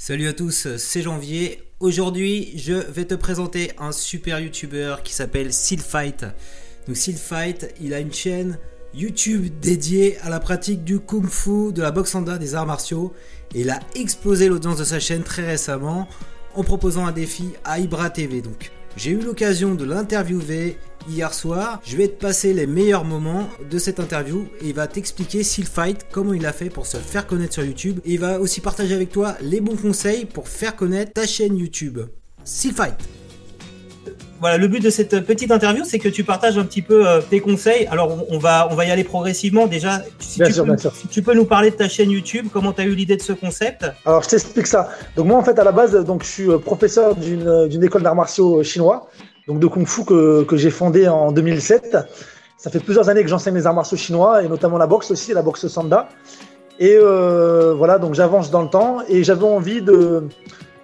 Salut 0.00 0.28
à 0.28 0.32
tous, 0.32 0.68
c'est 0.76 1.02
Janvier. 1.02 1.60
Aujourd'hui, 1.80 2.56
je 2.56 2.72
vais 2.72 3.04
te 3.04 3.16
présenter 3.16 3.72
un 3.78 3.90
super 3.90 4.38
youtubeur 4.38 5.02
qui 5.02 5.12
s'appelle 5.12 5.52
Sealfight. 5.52 6.24
Donc 6.86 6.96
Sealfight, 6.96 7.74
il 7.80 7.92
a 7.92 7.98
une 7.98 8.12
chaîne 8.12 8.58
YouTube 8.94 9.48
dédiée 9.60 10.16
à 10.20 10.30
la 10.30 10.38
pratique 10.38 10.84
du 10.84 11.00
kung 11.00 11.28
fu, 11.28 11.72
de 11.72 11.82
la 11.82 11.90
boxe 11.90 12.14
anda, 12.14 12.38
des 12.38 12.54
arts 12.54 12.64
martiaux. 12.64 13.12
Et 13.56 13.62
il 13.62 13.70
a 13.70 13.80
explosé 13.96 14.48
l'audience 14.48 14.78
de 14.78 14.84
sa 14.84 15.00
chaîne 15.00 15.24
très 15.24 15.44
récemment 15.44 16.08
en 16.54 16.62
proposant 16.62 17.04
un 17.04 17.12
défi 17.12 17.50
à 17.64 17.80
Ibra 17.80 18.08
TV. 18.08 18.40
J'ai 18.96 19.10
eu 19.12 19.20
l'occasion 19.20 19.74
de 19.74 19.84
l'interviewer 19.84 20.76
hier 21.08 21.32
soir. 21.32 21.80
Je 21.84 21.96
vais 21.96 22.08
te 22.08 22.20
passer 22.20 22.52
les 22.52 22.66
meilleurs 22.66 23.04
moments 23.04 23.48
de 23.70 23.78
cette 23.78 24.00
interview 24.00 24.46
et 24.60 24.68
il 24.68 24.74
va 24.74 24.86
t'expliquer 24.86 25.42
s'il 25.42 25.66
fight, 25.66 26.06
comment 26.10 26.34
il 26.34 26.46
a 26.46 26.52
fait 26.52 26.70
pour 26.70 26.86
se 26.86 26.96
faire 26.96 27.26
connaître 27.26 27.54
sur 27.54 27.64
YouTube. 27.64 28.00
Et 28.04 28.14
il 28.14 28.20
va 28.20 28.40
aussi 28.40 28.60
partager 28.60 28.94
avec 28.94 29.10
toi 29.10 29.36
les 29.40 29.60
bons 29.60 29.76
conseils 29.76 30.24
pour 30.24 30.48
faire 30.48 30.76
connaître 30.76 31.12
ta 31.12 31.26
chaîne 31.26 31.56
YouTube. 31.56 32.00
S'il 32.44 32.72
fight 32.72 32.96
voilà, 34.40 34.56
le 34.56 34.68
but 34.68 34.82
de 34.82 34.90
cette 34.90 35.20
petite 35.26 35.50
interview, 35.50 35.84
c'est 35.84 35.98
que 35.98 36.08
tu 36.08 36.24
partages 36.24 36.58
un 36.58 36.64
petit 36.64 36.82
peu 36.82 37.08
euh, 37.08 37.20
tes 37.20 37.40
conseils. 37.40 37.86
Alors, 37.90 38.24
on 38.30 38.38
va, 38.38 38.68
on 38.70 38.74
va 38.74 38.84
y 38.84 38.90
aller 38.90 39.04
progressivement. 39.04 39.66
Déjà, 39.66 40.02
si, 40.18 40.40
tu, 40.40 40.52
peux, 40.62 40.76
si 40.76 41.08
tu 41.08 41.22
peux 41.22 41.34
nous 41.34 41.44
parler 41.44 41.70
de 41.70 41.76
ta 41.76 41.88
chaîne 41.88 42.10
YouTube, 42.10 42.46
comment 42.52 42.72
tu 42.72 42.80
as 42.82 42.84
eu 42.84 42.94
l'idée 42.94 43.16
de 43.16 43.22
ce 43.22 43.32
concept? 43.32 43.86
Alors, 44.04 44.22
je 44.22 44.28
t'explique 44.28 44.66
ça. 44.66 44.90
Donc, 45.16 45.26
moi, 45.26 45.38
en 45.38 45.42
fait, 45.42 45.58
à 45.58 45.64
la 45.64 45.72
base, 45.72 45.92
donc, 46.04 46.22
je 46.22 46.28
suis 46.28 46.50
euh, 46.50 46.58
professeur 46.58 47.16
d'une 47.16 47.84
école 47.84 48.02
d'arts 48.02 48.14
martiaux 48.14 48.62
chinois 48.62 49.08
donc 49.48 49.60
de 49.60 49.66
Kung 49.66 49.86
Fu 49.86 50.04
que, 50.04 50.44
que 50.44 50.56
j'ai 50.56 50.70
fondé 50.70 51.08
en 51.08 51.32
2007. 51.32 51.96
Ça 52.58 52.70
fait 52.70 52.80
plusieurs 52.80 53.08
années 53.08 53.22
que 53.22 53.28
j'enseigne 53.28 53.54
les 53.54 53.66
arts 53.66 53.74
martiaux 53.74 53.96
chinois 53.96 54.42
et 54.42 54.48
notamment 54.48 54.78
la 54.78 54.86
boxe 54.86 55.10
aussi, 55.10 55.32
la 55.32 55.42
boxe 55.42 55.66
sanda. 55.68 56.08
Et 56.78 56.96
euh, 56.96 57.74
voilà, 57.74 57.98
donc 57.98 58.14
j'avance 58.14 58.50
dans 58.50 58.62
le 58.62 58.68
temps 58.68 58.98
et 59.08 59.24
j'avais 59.24 59.44
envie 59.44 59.80
de, 59.80 60.24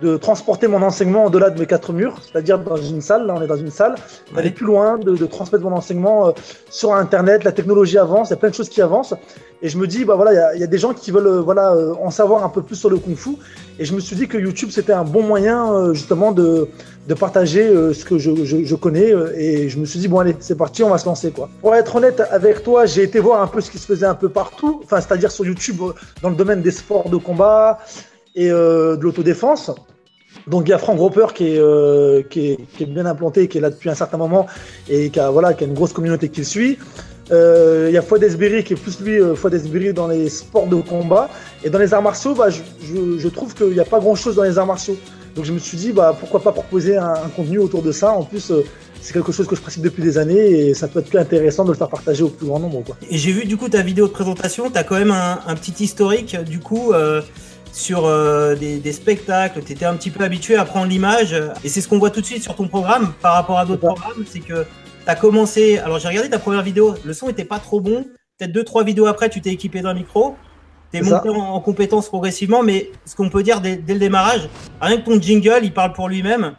de 0.04 0.18
transporter 0.18 0.68
mon 0.68 0.82
enseignement 0.82 1.24
au-delà 1.24 1.48
de 1.48 1.58
mes 1.58 1.66
quatre 1.66 1.94
murs, 1.94 2.20
c'est-à-dire 2.22 2.58
dans 2.58 2.76
une 2.76 3.00
salle, 3.00 3.26
là 3.26 3.34
on 3.38 3.42
est 3.42 3.46
dans 3.46 3.56
une 3.56 3.70
salle, 3.70 3.94
d'aller 4.34 4.50
plus 4.50 4.66
loin, 4.66 4.98
de, 4.98 5.16
de, 5.16 5.26
transmettre 5.26 5.64
mon 5.64 5.72
enseignement 5.72 6.28
euh, 6.28 6.32
sur 6.68 6.92
Internet, 6.94 7.42
la 7.42 7.52
technologie 7.52 7.96
avance, 7.96 8.28
il 8.28 8.32
y 8.32 8.34
a 8.34 8.36
plein 8.36 8.50
de 8.50 8.54
choses 8.54 8.68
qui 8.68 8.82
avancent. 8.82 9.14
Et 9.62 9.70
je 9.70 9.78
me 9.78 9.86
dis, 9.86 10.04
bah 10.04 10.14
voilà, 10.14 10.52
il 10.54 10.58
y, 10.58 10.60
y, 10.60 10.64
a 10.64 10.66
des 10.66 10.76
gens 10.76 10.92
qui 10.92 11.10
veulent 11.10 11.26
euh, 11.26 11.40
voilà, 11.40 11.72
euh, 11.72 11.94
en 12.02 12.10
savoir 12.10 12.44
un 12.44 12.50
peu 12.50 12.60
plus 12.60 12.76
sur 12.76 12.90
le 12.90 12.98
kung 12.98 13.16
fu. 13.16 13.30
Et 13.78 13.86
je 13.86 13.94
me 13.94 14.00
suis 14.00 14.14
dit 14.14 14.28
que 14.28 14.36
YouTube, 14.36 14.68
c'était 14.70 14.92
un 14.92 15.04
bon 15.04 15.22
moyen 15.22 15.94
justement 15.94 16.32
de, 16.32 16.68
de 17.08 17.14
partager 17.14 17.62
ce 17.92 18.04
que 18.04 18.18
je, 18.18 18.44
je, 18.44 18.62
je, 18.62 18.74
connais. 18.74 19.10
Et 19.36 19.70
je 19.70 19.78
me 19.78 19.86
suis 19.86 19.98
dit, 19.98 20.06
bon 20.06 20.18
allez, 20.18 20.36
c'est 20.38 20.56
parti, 20.56 20.84
on 20.84 20.90
va 20.90 20.98
se 20.98 21.06
lancer. 21.06 21.30
quoi. 21.30 21.48
Pour 21.62 21.74
être 21.74 21.96
honnête 21.96 22.20
avec 22.30 22.62
toi, 22.62 22.84
j'ai 22.84 23.02
été 23.02 23.18
voir 23.20 23.40
un 23.42 23.46
peu 23.46 23.60
ce 23.60 23.70
qui 23.70 23.78
se 23.78 23.86
faisait 23.86 24.06
un 24.06 24.14
peu 24.14 24.28
partout, 24.28 24.80
enfin, 24.84 25.00
c'est-à-dire 25.00 25.32
sur 25.32 25.44
YouTube 25.46 25.80
dans 26.22 26.28
le 26.28 26.36
domaine 26.36 26.60
des 26.60 26.70
sports 26.70 27.08
de 27.08 27.16
combat 27.16 27.78
et 28.36 28.48
de 28.48 29.00
l'autodéfense. 29.00 29.72
Donc 30.46 30.64
il 30.66 30.70
y 30.70 30.74
a 30.74 30.78
Franck 30.78 30.98
Roper 30.98 31.26
qui 31.34 31.54
est, 31.54 31.58
euh, 31.58 32.22
qui 32.22 32.50
est, 32.50 32.58
qui, 32.76 32.82
est, 32.82 32.86
bien 32.86 33.06
implanté, 33.06 33.48
qui 33.48 33.58
est 33.58 33.60
là 33.60 33.70
depuis 33.70 33.88
un 33.88 33.94
certain 33.94 34.18
moment 34.18 34.46
et 34.88 35.10
qui 35.10 35.20
a, 35.20 35.30
voilà, 35.30 35.54
qui 35.54 35.64
a 35.64 35.66
une 35.66 35.74
grosse 35.74 35.92
communauté 35.92 36.28
qui 36.28 36.40
le 36.40 36.46
suit. 36.46 36.78
Euh, 37.30 37.86
il 37.88 37.94
y 37.94 37.98
a 37.98 38.02
Fouad 38.02 38.22
Esbiri 38.22 38.64
qui 38.64 38.74
est 38.74 38.76
plus 38.76 39.00
lui, 39.00 39.18
euh, 39.18 39.34
Fouad 39.34 39.54
dans 39.94 40.08
les 40.08 40.28
sports 40.28 40.66
de 40.66 40.76
combat. 40.76 41.30
Et 41.62 41.70
dans 41.70 41.78
les 41.78 41.94
arts 41.94 42.02
martiaux, 42.02 42.34
bah, 42.34 42.50
je, 42.50 42.60
je, 42.82 43.18
je 43.18 43.28
trouve 43.28 43.54
qu'il 43.54 43.70
n'y 43.70 43.80
a 43.80 43.84
pas 43.84 44.00
grand 44.00 44.14
chose 44.14 44.36
dans 44.36 44.42
les 44.42 44.58
arts 44.58 44.66
martiaux. 44.66 44.96
Donc 45.34 45.44
je 45.44 45.52
me 45.52 45.58
suis 45.58 45.78
dit, 45.78 45.92
bah, 45.92 46.14
pourquoi 46.18 46.40
pas 46.40 46.52
proposer 46.52 46.96
un, 46.96 47.14
un 47.14 47.28
contenu 47.34 47.58
autour 47.58 47.82
de 47.82 47.92
ça. 47.92 48.12
En 48.12 48.24
plus, 48.24 48.50
euh, 48.50 48.62
c'est 49.00 49.12
quelque 49.12 49.32
chose 49.32 49.46
que 49.46 49.56
je 49.56 49.60
pratique 49.60 49.82
depuis 49.82 50.02
des 50.02 50.18
années 50.18 50.68
et 50.68 50.74
ça 50.74 50.88
peut 50.88 51.00
être 51.00 51.08
plus 51.08 51.18
intéressant 51.18 51.64
de 51.64 51.72
le 51.72 51.76
faire 51.76 51.88
partager 51.88 52.22
au 52.22 52.28
plus 52.28 52.46
grand 52.46 52.60
nombre. 52.60 52.82
Quoi. 52.84 52.96
Et 53.10 53.18
j'ai 53.18 53.32
vu 53.32 53.44
du 53.44 53.56
coup 53.56 53.68
ta 53.68 53.82
vidéo 53.82 54.06
de 54.06 54.12
présentation, 54.12 54.70
tu 54.70 54.78
as 54.78 54.84
quand 54.84 54.96
même 54.96 55.10
un, 55.10 55.40
un, 55.46 55.54
petit 55.54 55.84
historique 55.84 56.36
du 56.44 56.58
coup. 56.58 56.92
Euh 56.92 57.22
sur 57.74 58.06
euh, 58.06 58.54
des, 58.54 58.78
des, 58.78 58.92
spectacles, 58.92 59.60
tu 59.64 59.72
étais 59.72 59.84
un 59.84 59.96
petit 59.96 60.10
peu 60.10 60.22
habitué 60.22 60.54
à 60.54 60.64
prendre 60.64 60.86
l'image. 60.86 61.34
Et 61.64 61.68
c'est 61.68 61.80
ce 61.80 61.88
qu'on 61.88 61.98
voit 61.98 62.10
tout 62.10 62.20
de 62.20 62.26
suite 62.26 62.42
sur 62.42 62.54
ton 62.54 62.68
programme 62.68 63.12
par 63.20 63.34
rapport 63.34 63.58
à 63.58 63.66
d'autres 63.66 63.92
programmes. 63.92 64.24
C'est 64.26 64.40
que 64.40 64.62
tu 64.62 65.10
as 65.10 65.16
commencé. 65.16 65.78
Alors, 65.78 65.98
j'ai 65.98 66.06
regardé 66.06 66.30
ta 66.30 66.38
première 66.38 66.62
vidéo, 66.62 66.94
le 67.04 67.12
son 67.12 67.26
n'était 67.26 67.44
pas 67.44 67.58
trop 67.58 67.80
bon. 67.80 68.06
Peut-être 68.38 68.52
deux, 68.52 68.62
trois 68.62 68.84
vidéos 68.84 69.06
après, 69.06 69.28
tu 69.28 69.40
t'es 69.40 69.50
équipé 69.50 69.82
d'un 69.82 69.92
micro. 69.92 70.36
Tu 70.92 70.98
es 70.98 71.02
monté 71.02 71.28
en, 71.28 71.34
en 71.34 71.60
compétences 71.60 72.08
progressivement. 72.08 72.62
Mais 72.62 72.92
ce 73.06 73.16
qu'on 73.16 73.28
peut 73.28 73.42
dire 73.42 73.60
dès, 73.60 73.76
dès, 73.76 73.94
le 73.94 74.00
démarrage, 74.00 74.48
rien 74.80 74.96
que 74.96 75.04
ton 75.04 75.20
jingle, 75.20 75.60
il 75.64 75.74
parle 75.74 75.92
pour 75.92 76.08
lui-même. 76.08 76.54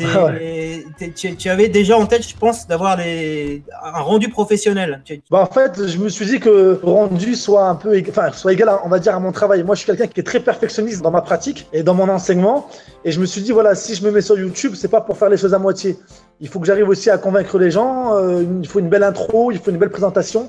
Ah 0.00 0.24
ouais. 0.24 0.84
tu, 1.14 1.36
tu, 1.36 1.48
avais 1.48 1.68
déjà 1.68 1.98
en 1.98 2.06
tête, 2.06 2.26
je 2.26 2.36
pense, 2.36 2.66
d'avoir 2.66 2.96
les, 2.96 3.62
un 3.82 4.00
rendu 4.00 4.28
professionnel. 4.28 5.02
Bah 5.30 5.40
en 5.40 5.52
fait, 5.52 5.86
je 5.86 5.98
me 5.98 6.08
suis 6.08 6.24
dit 6.26 6.40
que 6.40 6.80
le 6.82 6.90
rendu 6.90 7.34
soit 7.34 7.68
un 7.68 7.74
peu, 7.74 8.00
enfin, 8.08 8.32
soit 8.32 8.52
égal, 8.52 8.68
à, 8.70 8.80
on 8.84 8.88
va 8.88 8.98
dire, 8.98 9.14
à 9.14 9.20
mon 9.20 9.32
travail. 9.32 9.62
Moi, 9.64 9.74
je 9.74 9.80
suis 9.80 9.86
quelqu'un 9.86 10.06
qui 10.06 10.20
est 10.20 10.24
très 10.24 10.40
perfectionniste 10.40 11.02
dans 11.02 11.10
ma 11.10 11.20
pratique 11.20 11.66
et 11.72 11.82
dans 11.82 11.94
mon 11.94 12.08
enseignement. 12.08 12.68
Et 13.04 13.12
je 13.12 13.20
me 13.20 13.26
suis 13.26 13.42
dit, 13.42 13.52
voilà, 13.52 13.74
si 13.74 13.94
je 13.94 14.04
me 14.04 14.10
mets 14.10 14.22
sur 14.22 14.38
YouTube, 14.38 14.74
c'est 14.76 14.88
pas 14.88 15.00
pour 15.00 15.18
faire 15.18 15.28
les 15.28 15.36
choses 15.36 15.54
à 15.54 15.58
moitié. 15.58 15.98
Il 16.40 16.48
faut 16.48 16.58
que 16.58 16.66
j'arrive 16.66 16.88
aussi 16.88 17.10
à 17.10 17.18
convaincre 17.18 17.58
les 17.58 17.70
gens. 17.70 18.16
Euh, 18.16 18.44
il 18.62 18.68
faut 18.68 18.80
une 18.80 18.88
belle 18.88 19.04
intro, 19.04 19.52
il 19.52 19.58
faut 19.58 19.70
une 19.70 19.78
belle 19.78 19.90
présentation. 19.90 20.48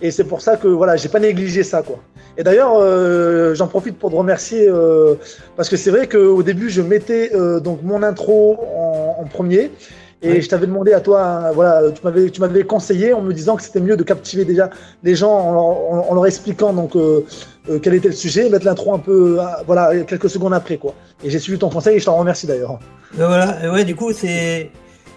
Et 0.00 0.10
c'est 0.10 0.24
pour 0.24 0.40
ça 0.40 0.56
que 0.56 0.68
voilà, 0.68 0.96
j'ai 0.96 1.08
pas 1.08 1.20
négligé 1.20 1.62
ça 1.62 1.82
quoi. 1.82 1.98
Et 2.36 2.44
d'ailleurs, 2.44 2.74
euh, 2.76 3.54
j'en 3.54 3.66
profite 3.66 3.98
pour 3.98 4.10
te 4.10 4.16
remercier 4.16 4.68
euh, 4.68 5.14
parce 5.56 5.68
que 5.68 5.76
c'est 5.76 5.90
vrai 5.90 6.06
qu'au 6.06 6.42
début, 6.42 6.70
je 6.70 6.82
mettais 6.82 7.32
euh, 7.34 7.58
donc 7.58 7.80
mon 7.82 8.02
intro 8.02 8.58
en, 8.76 9.16
en 9.20 9.24
premier. 9.24 9.72
Et 10.20 10.32
oui. 10.32 10.42
je 10.42 10.48
t'avais 10.48 10.66
demandé 10.66 10.92
à 10.92 11.00
toi, 11.00 11.52
voilà, 11.54 11.92
tu 11.92 12.00
m'avais, 12.02 12.28
tu 12.30 12.40
m'avais 12.40 12.64
conseillé 12.64 13.12
en 13.12 13.22
me 13.22 13.32
disant 13.32 13.54
que 13.54 13.62
c'était 13.62 13.78
mieux 13.78 13.96
de 13.96 14.02
captiver 14.02 14.44
déjà 14.44 14.68
les 15.04 15.14
gens 15.14 15.30
en, 15.30 15.54
en, 15.54 16.10
en 16.10 16.14
leur 16.14 16.26
expliquant 16.26 16.72
donc 16.72 16.96
euh, 16.96 17.24
euh, 17.70 17.78
quel 17.80 17.94
était 17.94 18.08
le 18.08 18.14
sujet, 18.14 18.48
et 18.48 18.50
mettre 18.50 18.66
l'intro 18.66 18.92
un 18.92 18.98
peu, 18.98 19.38
voilà, 19.66 19.92
quelques 20.04 20.28
secondes 20.28 20.54
après 20.54 20.76
quoi. 20.76 20.94
Et 21.22 21.30
j'ai 21.30 21.38
suivi 21.38 21.56
ton 21.56 21.70
conseil 21.70 21.96
et 21.96 21.98
je 22.00 22.04
t'en 22.04 22.16
remercie 22.16 22.48
d'ailleurs. 22.48 22.80
Voilà, 23.12 23.72
ouais, 23.72 23.84
du 23.84 23.94
coup 23.94 24.12
c'est 24.12 24.72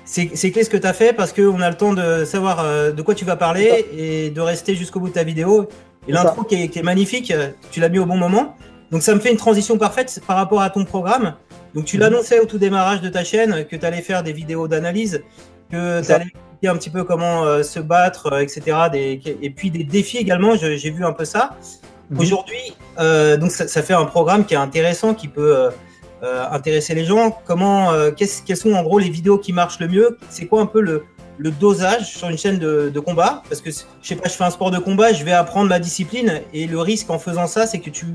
c'est 0.05 0.51
clé 0.51 0.63
ce 0.63 0.69
que 0.69 0.77
tu 0.77 0.87
as 0.87 0.93
fait 0.93 1.13
parce 1.13 1.33
qu'on 1.33 1.61
a 1.61 1.69
le 1.69 1.77
temps 1.77 1.93
de 1.93 2.25
savoir 2.25 2.59
euh, 2.59 2.91
de 2.91 3.01
quoi 3.01 3.15
tu 3.15 3.25
vas 3.25 3.35
parler 3.35 3.85
et 3.95 4.29
de 4.29 4.41
rester 4.41 4.75
jusqu'au 4.75 4.99
bout 4.99 5.09
de 5.09 5.13
ta 5.13 5.23
vidéo. 5.23 5.67
Et 6.07 6.11
l'intro 6.11 6.43
qui, 6.43 6.69
qui, 6.69 6.79
est 6.79 6.83
magnifique, 6.83 7.31
tu 7.71 7.79
l'as 7.79 7.89
mis 7.89 7.99
au 7.99 8.05
bon 8.05 8.17
moment. 8.17 8.55
Donc 8.91 9.03
ça 9.03 9.15
me 9.15 9.19
fait 9.19 9.31
une 9.31 9.37
transition 9.37 9.77
parfaite 9.77 10.21
par 10.27 10.35
rapport 10.35 10.61
à 10.61 10.69
ton 10.69 10.83
programme. 10.83 11.35
Donc 11.73 11.85
tu 11.85 11.97
l'annonçais 11.97 12.39
au 12.39 12.45
tout 12.45 12.57
démarrage 12.57 13.01
de 13.01 13.09
ta 13.09 13.23
chaîne 13.23 13.65
que 13.65 13.75
tu 13.75 13.85
allais 13.85 14.01
faire 14.01 14.23
des 14.23 14.33
vidéos 14.33 14.67
d'analyse, 14.67 15.23
que 15.71 16.03
tu 16.03 16.11
allais 16.11 16.25
expliquer 16.25 16.67
un 16.67 16.75
petit 16.75 16.89
peu 16.89 17.03
comment 17.03 17.45
euh, 17.45 17.63
se 17.63 17.79
battre, 17.79 18.33
euh, 18.33 18.39
etc. 18.39 18.77
Des, 18.91 19.21
et 19.41 19.49
puis 19.49 19.71
des 19.71 19.83
défis 19.83 20.17
également, 20.17 20.55
j'ai 20.55 20.91
vu 20.91 21.05
un 21.05 21.13
peu 21.13 21.23
ça. 21.23 21.55
Mmh. 22.09 22.19
Aujourd'hui, 22.19 22.75
euh, 22.99 23.37
donc 23.37 23.51
ça, 23.51 23.67
ça, 23.69 23.81
fait 23.81 23.93
un 23.93 24.03
programme 24.03 24.45
qui 24.45 24.53
est 24.53 24.57
intéressant, 24.57 25.13
qui 25.13 25.29
peut 25.29 25.55
euh, 25.55 25.69
intéresser 26.23 26.93
les 26.93 27.05
gens. 27.05 27.37
Comment, 27.45 27.91
euh, 27.91 28.11
qu 28.11 28.25
quelles 28.45 28.57
sont 28.57 28.73
en 28.73 28.83
gros 28.83 28.99
les 28.99 29.09
vidéos 29.09 29.37
qui 29.37 29.53
marchent 29.53 29.79
le 29.79 29.87
mieux? 29.87 30.17
C'est 30.29 30.45
quoi 30.45 30.61
un 30.61 30.65
peu 30.65 30.81
le, 30.81 31.03
le, 31.37 31.51
dosage 31.51 32.15
sur 32.15 32.29
une 32.29 32.37
chaîne 32.37 32.59
de, 32.59 32.91
de, 32.93 32.99
combat? 32.99 33.41
Parce 33.49 33.61
que 33.61 33.71
je 33.71 34.07
sais 34.07 34.15
pas, 34.15 34.29
je 34.29 34.33
fais 34.33 34.43
un 34.43 34.49
sport 34.49 34.71
de 34.71 34.77
combat, 34.77 35.13
je 35.13 35.23
vais 35.23 35.31
apprendre 35.31 35.69
ma 35.69 35.79
discipline 35.79 36.41
et 36.53 36.67
le 36.67 36.79
risque 36.79 37.09
en 37.09 37.19
faisant 37.19 37.47
ça, 37.47 37.65
c'est 37.65 37.79
que 37.79 37.89
tu, 37.89 38.05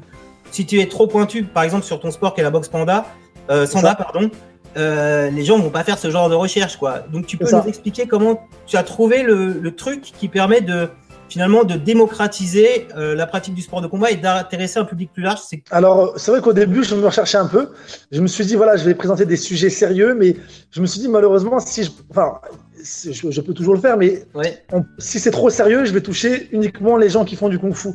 si 0.51 0.67
tu 0.67 0.81
es 0.81 0.87
trop 0.87 1.07
pointu, 1.07 1.45
par 1.45 1.65
exemple 1.65 1.85
sur 1.85 2.01
ton 2.01 2.11
sport 2.11 2.35
qui 2.35 2.41
est 2.41 2.45
la 2.45 2.51
boxe 2.51 2.69
panda, 2.69 3.07
euh, 3.51 3.67
sanda, 3.67 3.95
pardon, 3.95 4.31
euh, 4.77 5.31
les 5.31 5.45
gens 5.45 5.59
vont 5.59 5.71
pas 5.71 5.85
faire 5.85 5.99
ce 5.99 6.11
genre 6.11 6.29
de 6.29 6.35
recherche, 6.35 6.77
quoi. 6.77 7.01
Donc 7.11 7.27
tu 7.27 7.37
peux 7.37 7.51
nous 7.51 7.69
expliquer 7.69 8.07
comment 8.07 8.47
tu 8.67 8.77
as 8.77 8.83
trouvé 8.83 9.23
le, 9.23 9.55
le 9.61 9.75
truc 9.75 10.03
qui 10.03 10.29
permet 10.29 10.61
de 10.61 10.89
finalement 11.29 11.65
de 11.65 11.75
démocratiser 11.75 12.89
euh, 12.97 13.15
la 13.15 13.27
pratique 13.27 13.55
du 13.55 13.63
sport 13.63 13.81
de 13.81 13.87
combat 13.87 14.11
et 14.11 14.17
d'intéresser 14.17 14.79
un 14.79 14.85
public 14.85 15.11
plus 15.13 15.23
large 15.23 15.41
Alors, 15.71 16.15
c'est 16.17 16.31
vrai 16.31 16.41
qu'au 16.41 16.53
début, 16.53 16.85
je 16.85 16.95
me 16.95 17.05
recherchais 17.05 17.39
un 17.39 17.47
peu. 17.47 17.71
Je 18.13 18.21
me 18.21 18.27
suis 18.27 18.45
dit, 18.45 18.55
voilà, 18.55 18.77
je 18.77 18.85
vais 18.85 18.95
présenter 18.95 19.27
des 19.27 19.37
sujets 19.37 19.71
sérieux, 19.71 20.15
mais 20.15 20.37
je 20.71 20.81
me 20.81 20.87
suis 20.87 21.01
dit, 21.01 21.09
malheureusement, 21.09 21.59
si 21.61 21.85
je. 21.85 21.91
Enfin, 22.11 22.41
je, 22.83 23.31
je 23.31 23.41
peux 23.41 23.55
toujours 23.55 23.75
le 23.75 23.81
faire, 23.81 23.97
mais 23.97 24.25
ouais. 24.35 24.63
on, 24.73 24.85
si 24.99 25.19
c'est 25.19 25.31
trop 25.31 25.51
sérieux, 25.51 25.85
je 25.85 25.93
vais 25.93 26.01
toucher 26.01 26.49
uniquement 26.53 26.97
les 26.97 27.09
gens 27.09 27.25
qui 27.25 27.37
font 27.37 27.49
du 27.49 27.59
kung-fu. 27.59 27.91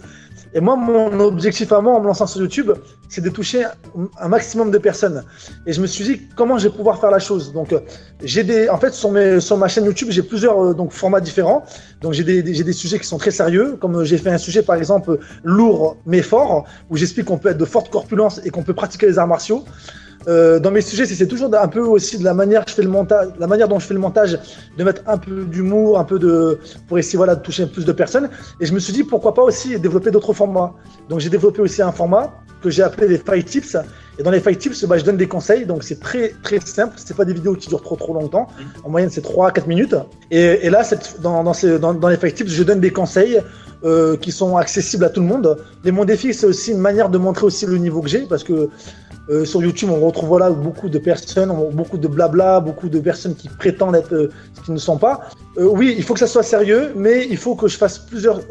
Et 0.54 0.60
moi, 0.60 0.76
mon 0.76 1.20
objectif 1.20 1.72
à 1.72 1.80
moi, 1.82 1.94
en 1.94 2.02
me 2.02 2.08
lançant 2.08 2.28
sur 2.28 2.42
YouTube, 2.42 2.72
c'est 3.08 3.22
de 3.22 3.30
toucher 3.30 3.66
un 4.20 4.28
maximum 4.28 4.70
de 4.70 4.78
personnes. 4.78 5.24
Et 5.66 5.74
je 5.74 5.82
me 5.82 5.88
suis 5.88 6.04
dit, 6.04 6.22
comment 6.36 6.58
je 6.58 6.68
vais 6.68 6.76
pouvoir 6.76 7.00
faire 7.00 7.12
la 7.12 7.20
chose? 7.20 7.54
Donc, 7.54 7.74
j'ai 8.22 8.44
des, 8.44 8.68
en 8.70 8.78
fait, 8.78 8.94
sur, 8.94 9.12
mes, 9.12 9.40
sur 9.40 9.58
ma 9.58 9.68
chaîne 9.68 9.86
YouTube, 9.86 10.10
j'ai 10.12 10.24
plusieurs 10.24 10.62
euh, 10.64 10.74
donc 10.74 10.92
formats 10.92 11.22
différents. 11.22 11.64
Donc, 12.02 12.14
j'ai 12.14 12.24
des, 12.24 12.54
j'ai 12.54 12.64
des 12.64 12.74
sujets 12.74 13.00
qui 13.00 13.08
sont 13.08 13.18
très 13.18 13.32
sérieux, 13.32 13.78
comme 13.80 14.04
j'ai 14.04 14.18
fait 14.18 14.32
un 14.32 14.38
sujet, 14.38 14.62
par 14.62 14.76
exemple, 14.76 15.20
lourd 15.44 15.98
mais 16.06 16.22
fort, 16.22 16.66
où 16.90 16.98
j'explique 16.98 17.28
qu'on 17.28 17.38
peut 17.38 17.50
être 17.50 17.58
de 17.58 17.66
forte 17.66 17.90
corpulence 17.90 18.42
et 18.44 18.50
qu'on 18.50 18.64
peut 18.64 18.74
pratiquer 18.74 19.08
les 19.08 19.20
arts 19.20 19.28
martiaux. 19.28 19.64
Euh, 20.28 20.60
dans 20.60 20.72
mes 20.72 20.82
sujets, 20.82 21.06
c'est 21.06 21.28
toujours 21.28 21.54
un 21.56 21.68
peu 21.68 21.82
aussi 21.82 22.18
de 22.18 22.24
la 22.24 22.34
manière 22.34 22.64
je 22.68 22.74
fais 22.74 22.84
le 22.84 22.90
montage, 22.90 23.30
la 23.40 23.48
manière 23.48 23.68
dont 23.68 23.80
je 23.80 23.88
fais 23.88 23.94
le 23.94 24.00
montage, 24.00 24.40
de 24.78 24.84
mettre 24.84 25.02
un 25.08 25.18
peu 25.18 25.44
d'humour, 25.46 26.00
un 26.00 26.04
peu 26.04 26.20
de 26.20 26.60
pour 26.88 27.00
essayer 27.00 27.18
voilà 27.18 27.36
de 27.36 27.42
toucher 27.42 27.66
plus 27.66 27.86
de 27.86 27.92
personnes. 27.92 28.30
Et 28.60 28.66
je 28.66 28.74
me 28.74 28.80
suis 28.80 28.94
dit 28.94 29.04
pourquoi 29.04 29.34
pas 29.34 29.42
aussi 29.42 29.80
développer 29.80 30.12
d'autres 30.12 30.34
formats. 30.34 30.74
Donc 31.10 31.20
j'ai 31.20 31.30
développé 31.30 31.62
aussi 31.62 31.82
un 31.82 31.92
format 31.92 32.34
que 32.62 32.70
j'ai 32.70 32.84
appelé 32.84 33.08
les 33.08 33.18
fight 33.18 33.46
tips. 33.46 33.78
Et 34.20 34.24
dans 34.24 34.32
les 34.32 34.40
fight 34.40 34.60
tips, 34.60 34.86
bah, 34.86 34.98
je 34.98 35.04
donne 35.04 35.18
des 35.18 35.28
conseils. 35.28 35.66
Donc 35.66 35.84
c'est 35.84 36.00
très 36.00 36.34
très 36.44 36.60
simple. 36.60 36.94
C'est 36.98 37.18
pas 37.18 37.26
des 37.26 37.34
vidéos 37.34 37.56
qui 37.56 37.68
durent 37.68 37.82
trop 37.82 37.96
trop 37.96 38.14
longtemps. 38.14 38.48
En 38.84 38.90
moyenne, 38.90 39.10
c'est 39.10 39.26
3-4 39.26 39.68
minutes. 39.68 39.96
Et, 40.30 40.70
là, 40.70 40.84
dans, 41.20 41.44
dans, 41.44 41.94
dans 41.94 42.08
les 42.10 42.18
fight 42.18 42.36
tips, 42.36 42.52
je 42.52 42.64
donne 42.64 42.80
des 42.80 42.92
conseils 42.92 43.42
euh, 43.84 44.18
qui 44.18 44.32
sont 44.32 44.58
accessibles 44.58 45.06
à 45.06 45.10
tout 45.10 45.22
le 45.22 45.28
monde. 45.28 45.58
Et 45.86 45.92
mon 45.92 46.06
défi, 46.06 46.34
c'est 46.34 46.46
aussi 46.46 46.72
une 46.72 46.80
manière 46.80 47.10
de 47.10 47.18
montrer 47.18 47.46
aussi 47.46 47.66
le 47.66 47.78
niveau 47.78 48.02
que 48.02 48.10
j'ai 48.10 48.22
parce 48.22 48.44
que 48.44 48.70
Euh, 49.30 49.46
sur 49.46 49.62
YouTube, 49.62 49.90
on 49.92 50.00
retrouve 50.06 50.30
voilà, 50.30 50.50
beaucoup 50.50 50.90
de 50.90 50.98
personnes, 50.98 51.54
beaucoup 51.72 51.98
de 51.98 52.08
blabla, 52.08 52.60
beaucoup 52.60 52.90
de 52.90 53.00
personnes 53.00 53.36
qui 53.36 53.48
prétendent 53.50 53.96
être 53.96 54.14
euh, 54.14 54.30
ce 54.56 54.62
qu'ils 54.62 54.74
ne 54.74 54.80
sont 54.80 54.98
pas. 54.98 55.22
Euh, 55.58 55.68
oui, 55.72 55.94
il 55.96 56.04
faut 56.04 56.14
que 56.14 56.20
ça 56.20 56.28
soit 56.28 56.44
sérieux, 56.44 56.92
mais 56.96 57.28
il 57.30 57.38
faut 57.38 57.56
que 57.56 57.68
je 57.68 57.78
fasse 57.78 58.00
plusieurs, 58.00 58.42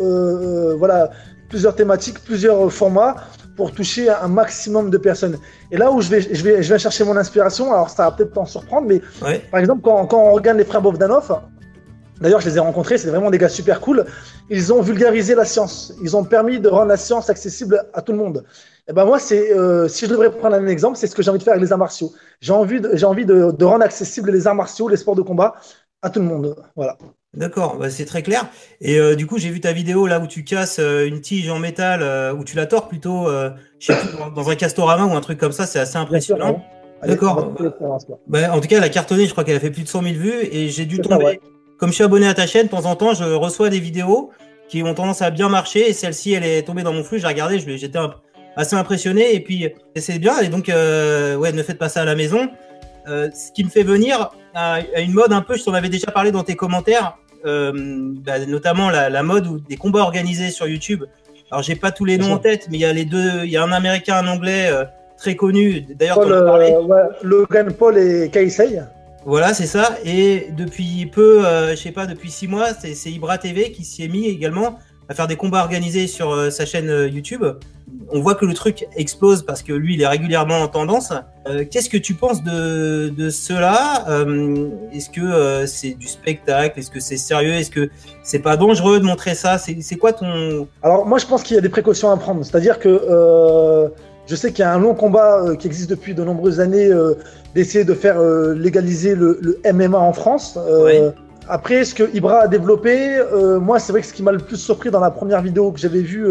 voilà, 0.79 1.11
plusieurs 1.49 1.75
thématiques, 1.75 2.21
plusieurs 2.25 2.73
formats 2.73 3.17
pour 3.57 3.73
toucher 3.73 4.09
un 4.09 4.29
maximum 4.29 4.91
de 4.91 4.97
personnes. 4.97 5.37
Et 5.73 5.77
là 5.77 5.91
où 5.91 6.01
je 6.01 6.09
vais, 6.09 6.21
je 6.21 6.43
vais, 6.43 6.63
je 6.63 6.73
vais 6.73 6.79
chercher 6.79 7.05
mon 7.05 7.17
inspiration, 7.17 7.73
alors 7.73 7.91
ça 7.91 8.05
va 8.05 8.13
peut-être 8.13 8.33
t'en 8.33 8.47
surprendre, 8.47 8.87
mais 8.87 9.03
par 9.51 9.61
exemple, 9.61 9.83
quand, 9.83 10.07
quand, 10.07 10.23
on 10.23 10.33
regarde 10.33 10.59
les 10.59 10.65
frères 10.65 10.83
Bovdanov, 10.83 11.41
D'ailleurs, 12.21 12.41
je 12.41 12.49
les 12.49 12.57
ai 12.57 12.61
rencontrés, 12.61 12.99
c'est 12.99 13.09
vraiment 13.09 13.31
des 13.31 13.39
gars 13.39 13.49
super 13.49 13.81
cool. 13.81 14.05
Ils 14.51 14.73
ont 14.73 14.83
vulgarisé 14.83 15.35
la 15.35 15.45
science. 15.45 15.95
Ils 16.03 16.17
ont 16.17 16.25
permis 16.25 16.61
de 16.61 16.69
rendre 16.69 16.89
la 16.89 16.97
science 16.97 17.31
accessible 17.31 17.85
à 17.95 18.03
tout 18.03 18.13
le 18.13 18.19
monde. 18.19 18.45
Et 18.47 18.91
eh 18.91 18.93
ben 18.93 19.05
moi, 19.05 19.19
c'est 19.19 19.53
euh, 19.53 19.89
si 19.89 20.07
je 20.07 20.11
devrais 20.11 20.31
prendre 20.31 20.57
un 20.57 20.67
exemple, 20.67 20.97
c'est 20.99 21.07
ce 21.07 21.15
que 21.15 21.23
j'ai 21.23 21.31
envie 21.31 21.39
de 21.39 21.45
faire 21.45 21.53
avec 21.53 21.63
les 21.63 21.73
arts 21.73 21.79
martiaux. 21.79 22.13
J'ai 22.41 22.53
envie, 22.53 22.81
de, 22.81 22.91
j'ai 22.95 23.07
envie 23.07 23.25
de, 23.25 23.53
de, 23.53 23.65
rendre 23.65 23.85
accessible 23.85 24.31
les 24.31 24.47
arts 24.47 24.55
martiaux, 24.55 24.89
les 24.89 24.97
sports 24.97 25.15
de 25.15 25.23
combat 25.23 25.55
à 26.03 26.11
tout 26.11 26.19
le 26.19 26.27
monde. 26.27 26.57
Voilà. 26.75 26.99
D'accord, 27.33 27.77
bah 27.77 27.89
c'est 27.89 28.05
très 28.05 28.23
clair. 28.23 28.49
Et 28.81 28.99
euh, 28.99 29.15
du 29.15 29.29
coup, 29.29 29.39
j'ai 29.39 29.51
vu 29.51 29.61
ta 29.61 29.73
vidéo 29.73 30.09
là 30.09 30.19
où 30.19 30.27
tu 30.27 30.43
casses 30.43 30.81
euh, 30.81 31.07
une 31.07 31.21
tige 31.21 31.49
en 31.49 31.61
métal, 31.61 32.03
où 32.37 32.43
tu 32.43 32.57
la 32.57 32.67
tords 32.67 32.89
plutôt, 32.89 33.29
dans 33.31 34.51
un 34.51 34.57
castorama 34.57 35.05
ou 35.05 35.17
un 35.17 35.21
truc 35.21 35.39
comme 35.39 35.53
ça, 35.53 35.67
c'est 35.67 35.79
assez 35.79 35.97
impressionnant. 35.97 36.61
D'accord. 37.07 37.55
Bah, 38.27 38.53
en 38.53 38.61
tout 38.61 38.69
cas, 38.69 38.77
elle 38.79 38.85
a 38.85 38.89
cartonné, 38.89 39.27
je 39.27 39.31
crois 39.33 39.45
qu'elle 39.45 39.57
a 39.57 39.61
fait 39.61 39.71
plus 39.71 39.85
de 39.85 39.89
100 39.89 40.03
000 40.03 40.15
vues 40.17 40.43
et 40.51 40.69
j'ai 40.69 40.85
dû 40.85 41.01
tomber 41.01 41.41
comme 41.81 41.89
je 41.89 41.95
suis 41.95 42.05
abonné 42.05 42.29
à 42.29 42.35
ta 42.35 42.47
chaîne, 42.47 42.67
de 42.67 42.71
temps 42.71 42.85
en 42.85 42.95
temps, 42.95 43.15
je 43.15 43.25
reçois 43.25 43.71
des 43.71 43.81
vidéos 43.81 44.31
qui 44.69 44.83
ont 44.83 44.93
tendance 44.93 45.23
à 45.23 45.31
bien 45.31 45.49
marcher. 45.49 45.89
Et 45.89 45.95
celle-ci, 45.95 46.33
elle 46.35 46.45
est 46.45 46.63
tombée 46.63 46.83
dans 46.83 46.93
mon 46.93 47.03
flux. 47.03 47.19
J'ai 47.19 47.27
regardé, 47.27 47.59
j'étais 47.59 47.99
assez 48.55 48.77
impressionné. 48.77 49.35
Et 49.35 49.41
puis, 49.41 49.67
c'est 49.97 50.19
bien. 50.19 50.39
Et 50.41 50.49
donc, 50.49 50.69
euh, 50.69 51.37
ouais, 51.37 51.53
ne 51.53 51.63
faites 51.63 51.79
pas 51.79 51.89
ça 51.89 52.03
à 52.03 52.05
la 52.05 52.15
maison. 52.15 52.51
Euh, 53.09 53.31
ce 53.35 53.51
qui 53.51 53.65
me 53.65 53.71
fait 53.71 53.83
venir 53.83 54.31
à, 54.55 54.81
une 54.99 55.15
mode 55.15 55.33
un 55.33 55.41
peu, 55.41 55.57
je 55.57 55.65
t'en 55.65 55.73
avais 55.73 55.89
déjà 55.89 56.11
parlé 56.13 56.33
dans 56.33 56.45
tes 56.45 56.55
commentaires, 56.55 57.17
euh, 57.47 57.73
bah, 57.75 58.39
notamment 58.47 58.91
la, 58.91 59.23
mode 59.23 59.47
ou 59.47 59.59
des 59.59 59.77
combats 59.77 60.03
organisés 60.03 60.51
sur 60.51 60.69
YouTube. 60.69 61.05
Alors, 61.51 61.63
j'ai 61.63 61.77
pas 61.77 61.93
tous 61.93 62.05
les 62.05 62.19
noms 62.19 62.35
en 62.35 62.39
tête, 62.39 62.69
mais 62.71 62.77
il 62.77 62.81
y 62.81 62.85
a 62.85 62.93
les 62.93 63.07
deux. 63.07 63.45
Il 63.45 63.51
y 63.51 63.57
a 63.57 63.65
un 63.65 63.73
américain, 63.73 64.17
un 64.17 64.29
anglais 64.29 64.71
très 65.17 65.35
connu. 65.35 65.81
D'ailleurs, 65.99 66.19
ouais, 66.19 66.77
Logan 67.23 67.73
Paul 67.73 67.97
et 67.97 68.29
Kaisei. 68.29 68.83
Voilà, 69.27 69.53
c'est 69.53 69.67
ça. 69.67 69.99
Et 70.05 70.49
depuis 70.57 71.07
peu, 71.07 71.45
euh, 71.47 71.71
je 71.71 71.77
sais 71.77 71.93
pas, 71.93 72.07
depuis 72.07 72.31
six 72.31 72.49
mois, 72.49 72.69
c'est 72.75 73.11
Ibra 73.11 73.39
TV 73.39 73.71
qui 73.71 73.85
s'y 73.85 74.03
est 74.05 74.09
mis 74.09 74.27
également 74.27 74.79
à 75.09 75.15
faire 75.15 75.27
des 75.27 75.37
combats 75.37 75.61
organisés 75.61 76.07
sur 76.07 76.31
euh, 76.31 76.51
sa 76.51 76.65
chaîne 76.65 76.89
euh, 76.89 77.09
YouTube. 77.09 77.45
On 78.13 78.21
voit 78.21 78.35
que 78.35 78.47
le 78.47 78.55
truc 78.55 78.87
explose 78.97 79.43
parce 79.45 79.63
que 79.63 79.73
lui, 79.73 79.95
il 79.95 80.01
est 80.01 80.07
régulièrement 80.07 80.59
en 80.59 80.69
tendance. 80.69 81.13
Qu'est-ce 81.71 81.91
que 81.91 81.97
tu 81.97 82.15
penses 82.15 82.43
de, 82.45 83.09
de 83.09 83.31
cela 83.31 84.05
Est-ce 84.93 85.11
que 85.11 85.67
c'est 85.67 85.95
du 85.95 86.07
spectacle 86.07 86.79
Est-ce 86.79 86.91
que 86.91 87.01
c'est 87.01 87.17
sérieux 87.17 87.55
Est-ce 87.55 87.71
que 87.71 87.91
c'est 88.23 88.39
pas 88.39 88.57
dangereux 88.57 89.01
de 89.01 89.05
montrer 89.05 89.35
ça? 89.35 89.59
C'est 89.59 89.97
quoi 89.97 90.13
ton... 90.13 90.69
Alors 90.83 91.05
moi, 91.05 91.19
je 91.19 91.27
pense 91.27 91.43
qu'il 91.43 91.57
y 91.57 91.59
a 91.59 91.63
des 91.63 91.69
précautions 91.69 92.13
à 92.13 92.17
prendre. 92.17 92.45
C'est-à-dire 92.45 92.79
que 92.79 93.91
je 94.31 94.37
sais 94.37 94.53
qu'il 94.53 94.63
y 94.63 94.67
a 94.67 94.73
un 94.73 94.79
long 94.79 94.95
combat 94.95 95.45
qui 95.59 95.67
existe 95.67 95.91
depuis 95.91 96.15
de 96.15 96.23
nombreuses 96.23 96.61
années 96.61 96.89
d'essayer 97.55 97.85
de 97.85 97.95
faire 97.95 98.21
euh, 98.21 98.55
légaliser 98.55 99.15
le, 99.15 99.61
MMA 99.73 99.99
en 99.99 100.13
France. 100.13 100.59
Euh, 100.59 101.11
après, 101.49 101.85
ce 101.85 101.95
que 101.95 102.15
Ibra 102.15 102.43
a 102.43 102.49
développé, 102.49 103.17
euh, 103.17 103.59
moi, 103.59 103.79
c'est 103.79 103.93
vrai 103.93 104.03
que 104.03 104.07
ce 104.07 104.13
qui 104.13 104.23
m'a 104.23 104.33
le 104.33 104.39
plus 104.39 104.57
surpris 104.57 104.91
dans 104.91 105.01
la 105.01 105.11
première 105.11 105.43
vidéo 105.43 105.73
que 105.73 105.81
j'avais 105.81 106.01
vue, 106.01 106.29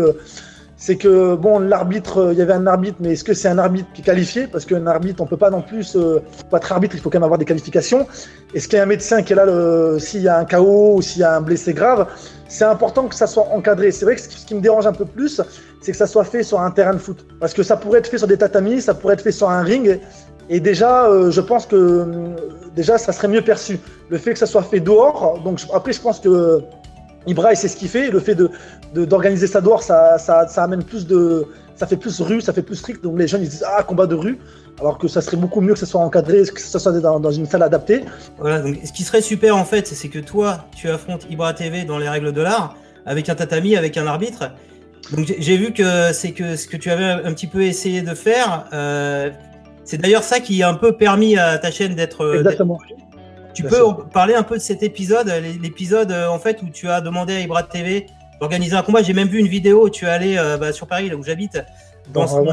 c'est 0.77 0.95
que 0.95 1.35
bon, 1.35 1.59
l'arbitre, 1.59 2.29
il 2.31 2.37
y 2.37 2.41
avait 2.41 2.53
un 2.53 2.67
arbitre, 2.67 2.97
mais 3.01 3.11
est-ce 3.11 3.25
que 3.25 3.33
c'est 3.33 3.49
un 3.49 3.57
arbitre 3.57 3.89
qui 3.93 4.01
est 4.01 4.05
qualifié? 4.05 4.47
Parce 4.47 4.63
qu'un 4.63 4.87
arbitre, 4.87 5.21
on 5.21 5.25
peut 5.25 5.35
pas 5.35 5.49
non 5.49 5.61
plus 5.61 5.97
pas 6.49 6.57
être 6.57 6.71
arbitre, 6.71 6.95
il 6.95 7.01
faut 7.01 7.09
quand 7.09 7.17
même 7.17 7.25
avoir 7.25 7.37
des 7.37 7.43
qualifications. 7.43 8.07
Est-ce 8.53 8.69
qu'il 8.69 8.77
y 8.77 8.79
a 8.79 8.83
un 8.83 8.87
médecin 8.87 9.21
qui 9.21 9.33
est 9.33 9.35
là 9.35 9.45
s'il 9.99 10.21
y 10.21 10.29
a 10.29 10.37
un 10.37 10.45
KO 10.45 10.95
ou 10.95 11.01
s'il 11.01 11.19
y 11.19 11.25
a 11.25 11.35
un 11.35 11.41
blessé 11.41 11.73
grave? 11.73 12.07
C'est 12.47 12.63
important 12.63 13.07
que 13.07 13.15
ça 13.15 13.27
soit 13.27 13.47
encadré. 13.53 13.91
C'est 13.91 14.05
vrai 14.05 14.15
que 14.15 14.21
ce 14.21 14.45
qui 14.45 14.55
me 14.55 14.61
dérange 14.61 14.87
un 14.87 14.93
peu 14.93 15.05
plus, 15.05 15.41
c'est 15.81 15.91
que 15.91 15.97
ça 15.97 16.07
soit 16.07 16.23
fait 16.23 16.43
sur 16.43 16.59
un 16.59 16.71
terrain 16.71 16.93
de 16.93 16.99
foot. 16.99 17.25
Parce 17.39 17.53
que 17.53 17.63
ça 17.63 17.77
pourrait 17.77 17.99
être 17.99 18.07
fait 18.07 18.17
sur 18.17 18.27
des 18.27 18.37
tatamis, 18.37 18.81
ça 18.81 18.93
pourrait 18.93 19.13
être 19.13 19.21
fait 19.21 19.31
sur 19.31 19.49
un 19.49 19.61
ring. 19.61 19.99
Et 20.49 20.59
déjà, 20.59 21.05
euh, 21.05 21.29
je 21.31 21.41
pense 21.41 21.65
que 21.65 21.75
euh, 21.75 22.35
déjà, 22.75 22.97
ça 22.97 23.11
serait 23.11 23.27
mieux 23.27 23.41
perçu. 23.41 23.79
Le 24.09 24.17
fait 24.17 24.33
que 24.33 24.39
ça 24.39 24.47
soit 24.47 24.63
fait 24.63 24.79
dehors. 24.79 25.39
Donc 25.43 25.61
après, 25.73 25.93
je 25.93 26.01
pense 26.01 26.19
que 26.19 26.61
Ibra, 27.27 27.53
c'est 27.55 27.67
ce 27.67 27.77
qu'il 27.77 27.89
fait. 27.89 28.09
Le 28.09 28.19
fait 28.19 28.35
de 28.35 28.49
d'organiser 28.93 29.45
ça 29.45 29.61
dehors, 29.61 29.83
ça, 29.83 30.17
ça, 30.17 30.47
ça, 30.47 30.63
amène 30.63 30.83
plus 30.83 31.05
de, 31.05 31.45
ça 31.75 31.85
fait 31.85 31.97
plus 31.97 32.19
rue, 32.21 32.41
ça 32.41 32.53
fait 32.53 32.63
plus 32.63 32.75
strict. 32.75 33.03
Donc 33.03 33.19
les 33.19 33.27
jeunes 33.27 33.43
ils 33.43 33.49
disent 33.49 33.65
ah 33.67 33.83
combat 33.83 34.07
de 34.07 34.15
rue, 34.15 34.39
alors 34.79 34.97
que 34.97 35.07
ça 35.07 35.21
serait 35.21 35.37
beaucoup 35.37 35.61
mieux 35.61 35.73
que 35.73 35.79
ça 35.79 35.85
soit 35.85 36.01
encadré, 36.01 36.43
que 36.43 36.59
ça 36.59 36.79
soit 36.79 36.91
dans, 36.91 37.31
une 37.31 37.45
salle 37.45 37.61
adaptée. 37.61 38.03
Voilà. 38.39 38.63
Ce 38.83 38.91
qui 38.91 39.03
serait 39.03 39.21
super 39.21 39.55
en 39.55 39.65
fait, 39.65 39.87
c'est 39.87 40.09
que 40.09 40.19
toi, 40.19 40.65
tu 40.75 40.89
affrontes 40.89 41.27
Ibra 41.29 41.53
TV 41.53 41.83
dans 41.85 41.99
les 41.99 42.09
règles 42.09 42.31
de 42.33 42.41
l'art 42.41 42.75
avec 43.05 43.29
un 43.29 43.35
tatami, 43.35 43.77
avec 43.77 43.97
un 43.97 44.07
arbitre. 44.07 44.51
Donc 45.11 45.33
j'ai 45.39 45.57
vu 45.57 45.73
que 45.73 46.13
c'est 46.13 46.31
que 46.31 46.55
ce 46.55 46.67
que 46.67 46.77
tu 46.77 46.91
avais 46.91 47.05
un 47.05 47.33
petit 47.33 47.47
peu 47.47 47.63
essayé 47.63 48.01
de 48.01 48.13
faire. 48.13 48.65
Euh, 48.73 49.31
c'est 49.89 49.97
d'ailleurs 49.97 50.23
ça 50.23 50.39
qui 50.39 50.61
a 50.61 50.69
un 50.69 50.75
peu 50.75 50.95
permis 50.95 51.35
à 51.35 51.57
ta 51.57 51.71
chaîne 51.71 51.95
d'être. 51.95 52.21
Euh, 52.21 52.37
Exactement. 52.37 52.77
Tu 53.55 53.63
peux 53.63 53.81
parler 54.13 54.35
un 54.35 54.43
peu 54.43 54.55
de 54.55 54.61
cet 54.61 54.83
épisode, 54.83 55.27
l'épisode 55.59 56.11
euh, 56.11 56.27
en 56.27 56.37
fait 56.37 56.61
où 56.61 56.69
tu 56.69 56.87
as 56.87 57.01
demandé 57.01 57.33
à 57.33 57.39
Ibra 57.39 57.63
TV 57.63 58.05
d'organiser 58.39 58.75
un 58.75 58.83
combat. 58.83 59.01
J'ai 59.01 59.13
même 59.13 59.27
vu 59.27 59.39
une 59.39 59.47
vidéo 59.47 59.85
où 59.85 59.89
tu 59.89 60.05
es 60.05 60.09
allé 60.09 60.37
euh, 60.37 60.57
bah, 60.57 60.73
sur 60.73 60.85
Paris, 60.85 61.09
là 61.09 61.15
où 61.15 61.23
j'habite, 61.23 61.59
dans, 62.13 62.27
son, 62.27 62.45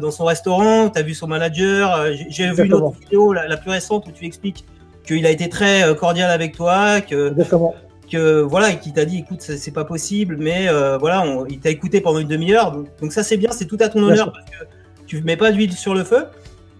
dans 0.00 0.10
son 0.12 0.24
restaurant. 0.24 0.88
Tu 0.88 1.00
as 1.00 1.02
vu 1.02 1.14
son 1.14 1.26
manager. 1.26 2.06
J'ai 2.28 2.52
vu 2.52 2.66
une 2.66 2.74
autre 2.74 2.96
vidéo, 3.00 3.32
la, 3.32 3.56
plus 3.56 3.72
récente, 3.72 4.06
où 4.06 4.12
tu 4.12 4.24
expliques 4.24 4.64
qu'il 5.04 5.26
a 5.26 5.30
été 5.30 5.48
très 5.48 5.94
cordial 5.96 6.30
avec 6.30 6.56
toi, 6.56 7.00
que, 7.00 7.32
Exactement. 7.32 7.74
Que 8.10 8.40
voilà, 8.40 8.72
qui 8.72 8.92
t'a 8.92 9.04
dit, 9.04 9.18
écoute, 9.18 9.40
c'est 9.40 9.72
pas 9.72 9.84
possible, 9.84 10.36
mais 10.38 10.68
voilà, 10.98 11.24
il 11.48 11.60
t'a 11.60 11.70
écouté 11.70 12.00
pendant 12.00 12.18
une 12.18 12.28
demi-heure. 12.28 12.76
Donc, 13.00 13.12
ça 13.12 13.22
c'est 13.22 13.36
bien, 13.36 13.50
c'est 13.52 13.66
tout 13.66 13.78
à 13.80 13.88
ton 13.88 14.02
honneur 14.02 14.32
parce 14.32 14.44
que 14.44 14.66
tu 15.06 15.22
mets 15.22 15.36
pas 15.36 15.52
d'huile 15.52 15.72
sur 15.72 15.94
le 15.94 16.04
feu. 16.04 16.26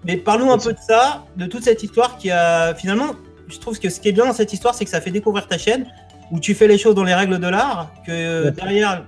Mais 0.04 0.16
parlons 0.16 0.52
un 0.52 0.58
peu 0.58 0.72
de 0.72 0.78
ça, 0.86 1.24
de 1.36 1.46
toute 1.46 1.64
cette 1.64 1.82
histoire 1.82 2.18
qui 2.18 2.30
a 2.30 2.74
finalement, 2.74 3.14
je 3.48 3.58
trouve 3.58 3.78
que 3.78 3.88
ce 3.88 4.00
qui 4.00 4.08
est 4.08 4.12
bien 4.12 4.26
dans 4.26 4.34
cette 4.34 4.52
histoire, 4.52 4.74
c'est 4.74 4.84
que 4.84 4.90
ça 4.90 5.00
fait 5.00 5.10
découvrir 5.10 5.48
ta 5.48 5.56
chaîne, 5.56 5.86
où 6.30 6.40
tu 6.40 6.54
fais 6.54 6.68
les 6.68 6.78
choses 6.78 6.94
dans 6.94 7.04
les 7.04 7.14
règles 7.14 7.38
de 7.38 7.48
l'art, 7.48 7.90
que 8.06 8.50
derrière. 8.50 9.04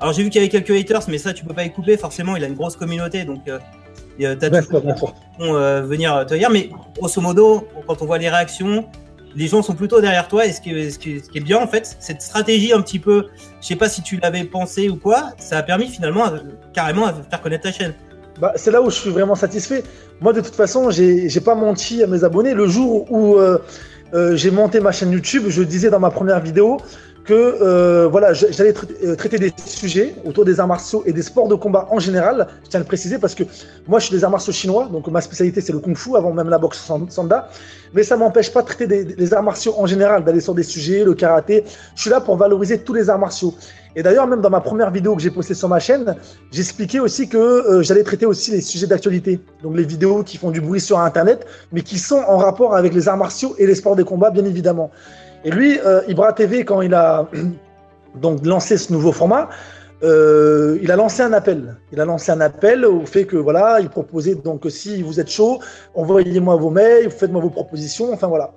Alors 0.00 0.12
j'ai 0.14 0.22
vu 0.22 0.30
qu'il 0.30 0.40
y 0.40 0.44
avait 0.44 0.50
quelques 0.50 0.70
haters, 0.70 1.02
mais 1.08 1.18
ça 1.18 1.32
tu 1.32 1.44
peux 1.44 1.54
pas 1.54 1.64
y 1.64 1.72
couper, 1.72 1.96
forcément, 1.96 2.36
il 2.36 2.44
a 2.44 2.46
une 2.46 2.54
grosse 2.54 2.76
communauté, 2.76 3.24
donc 3.24 3.48
euh, 3.48 3.58
euh 4.20 4.36
t'as 4.36 4.62
tout 4.62 4.76
euh, 5.40 5.82
venir 5.82 6.24
te 6.26 6.34
dire. 6.34 6.50
Mais 6.50 6.70
grosso 6.96 7.20
modo, 7.20 7.66
quand 7.86 8.00
on 8.00 8.06
voit 8.06 8.18
les 8.18 8.28
réactions, 8.28 8.86
les 9.38 9.46
gens 9.46 9.62
sont 9.62 9.74
plutôt 9.74 10.00
derrière 10.00 10.26
toi, 10.26 10.46
et 10.46 10.52
ce 10.52 10.60
qui, 10.60 10.70
est 10.72 11.40
bien 11.40 11.58
en 11.58 11.68
fait, 11.68 11.96
cette 12.00 12.20
stratégie 12.22 12.72
un 12.72 12.82
petit 12.82 12.98
peu, 12.98 13.26
je 13.60 13.68
sais 13.68 13.76
pas 13.76 13.88
si 13.88 14.02
tu 14.02 14.16
l'avais 14.16 14.42
pensé 14.42 14.88
ou 14.88 14.96
quoi, 14.96 15.30
ça 15.38 15.58
a 15.58 15.62
permis 15.62 15.86
finalement 15.86 16.24
carrément 16.72 17.06
à 17.06 17.14
faire 17.14 17.40
connaître 17.40 17.62
ta 17.62 17.72
chaîne. 17.72 17.94
Bah, 18.40 18.52
c'est 18.56 18.72
là 18.72 18.82
où 18.82 18.90
je 18.90 18.96
suis 18.96 19.10
vraiment 19.10 19.36
satisfait. 19.36 19.84
Moi, 20.20 20.32
de 20.32 20.40
toute 20.40 20.56
façon, 20.56 20.90
j'ai 20.90 21.40
pas 21.40 21.54
menti 21.54 22.02
à 22.02 22.08
mes 22.08 22.24
abonnés. 22.24 22.52
Le 22.52 22.66
jour 22.66 23.10
où 23.12 23.36
euh, 23.36 23.58
euh, 24.12 24.36
j'ai 24.36 24.50
monté 24.50 24.80
ma 24.80 24.90
chaîne 24.90 25.12
YouTube, 25.12 25.44
je 25.48 25.62
disais 25.62 25.90
dans 25.90 26.00
ma 26.00 26.10
première 26.10 26.40
vidéo 26.40 26.78
que 27.28 27.34
euh, 27.34 28.08
voilà, 28.10 28.32
j'allais 28.32 28.72
euh, 29.04 29.14
traiter 29.14 29.38
des 29.38 29.52
sujets 29.66 30.14
autour 30.24 30.46
des 30.46 30.60
arts 30.60 30.66
martiaux 30.66 31.02
et 31.04 31.12
des 31.12 31.20
sports 31.20 31.46
de 31.46 31.54
combat 31.54 31.86
en 31.90 31.98
général. 31.98 32.48
Je 32.64 32.70
tiens 32.70 32.80
à 32.80 32.82
le 32.82 32.86
préciser 32.86 33.18
parce 33.18 33.34
que 33.34 33.44
moi, 33.86 33.98
je 33.98 34.06
suis 34.06 34.16
des 34.16 34.24
arts 34.24 34.30
martiaux 34.30 34.54
chinois, 34.54 34.88
donc 34.90 35.06
ma 35.08 35.20
spécialité 35.20 35.60
c'est 35.60 35.74
le 35.74 35.78
kung-fu 35.78 36.16
avant 36.16 36.32
même 36.32 36.48
la 36.48 36.56
boxe 36.56 36.90
sanda. 37.10 37.50
Mais 37.92 38.02
ça 38.02 38.16
m'empêche 38.16 38.50
pas 38.50 38.62
de 38.62 38.66
traiter 38.66 39.04
des, 39.04 39.34
arts 39.34 39.42
martiaux 39.42 39.74
en 39.76 39.84
général, 39.84 40.24
d'aller 40.24 40.40
sur 40.40 40.54
des 40.54 40.62
sujets, 40.62 41.04
le 41.04 41.12
karaté. 41.12 41.64
Je 41.96 42.00
suis 42.00 42.10
là 42.10 42.22
pour 42.22 42.38
valoriser 42.38 42.78
tous 42.78 42.94
les 42.94 43.10
arts 43.10 43.18
martiaux. 43.18 43.54
Et 43.94 44.02
d'ailleurs, 44.02 44.26
même 44.26 44.40
dans 44.40 44.50
ma 44.50 44.60
première 44.60 44.90
vidéo 44.90 45.14
que 45.14 45.20
j'ai 45.20 45.30
postée 45.30 45.54
sur 45.54 45.68
ma 45.68 45.80
chaîne, 45.80 46.16
j'expliquais 46.50 47.00
aussi 47.00 47.28
que 47.28 47.36
euh, 47.36 47.82
j'allais 47.82 48.04
traiter 48.04 48.24
aussi 48.24 48.52
les 48.52 48.62
sujets 48.62 48.86
d'actualité. 48.86 49.38
Donc 49.62 49.76
les 49.76 49.84
vidéos 49.84 50.22
qui 50.22 50.38
font 50.38 50.50
du 50.50 50.62
bruit 50.62 50.80
sur 50.80 50.98
Internet, 50.98 51.46
mais 51.72 51.82
qui 51.82 51.98
sont 51.98 52.22
en 52.26 52.38
rapport 52.38 52.74
avec 52.74 52.94
les 52.94 53.06
arts 53.06 53.18
martiaux 53.18 53.54
et 53.58 53.66
les 53.66 53.74
sports 53.74 53.96
de 53.96 54.02
combat, 54.02 54.30
bien 54.30 54.46
évidemment. 54.46 54.90
Et 55.44 55.50
lui, 55.50 55.78
euh, 55.84 56.02
Ibra 56.08 56.32
TV, 56.32 56.64
quand 56.64 56.80
il 56.80 56.94
a 56.94 57.28
donc 58.14 58.44
lancé 58.44 58.76
ce 58.76 58.92
nouveau 58.92 59.12
format, 59.12 59.48
euh, 60.02 60.78
il 60.82 60.90
a 60.92 60.96
lancé 60.96 61.22
un 61.22 61.32
appel. 61.32 61.76
Il 61.92 62.00
a 62.00 62.04
lancé 62.04 62.30
un 62.30 62.40
appel 62.40 62.84
au 62.84 63.04
fait 63.04 63.24
que 63.24 63.36
voilà, 63.36 63.80
il 63.80 63.88
proposait 63.88 64.34
donc 64.34 64.66
si 64.68 65.02
vous 65.02 65.20
êtes 65.20 65.30
chaud, 65.30 65.60
envoyez-moi 65.94 66.56
vos 66.56 66.70
mails, 66.70 67.10
faites-moi 67.10 67.40
vos 67.40 67.50
propositions, 67.50 68.12
enfin 68.12 68.28
voilà. 68.28 68.52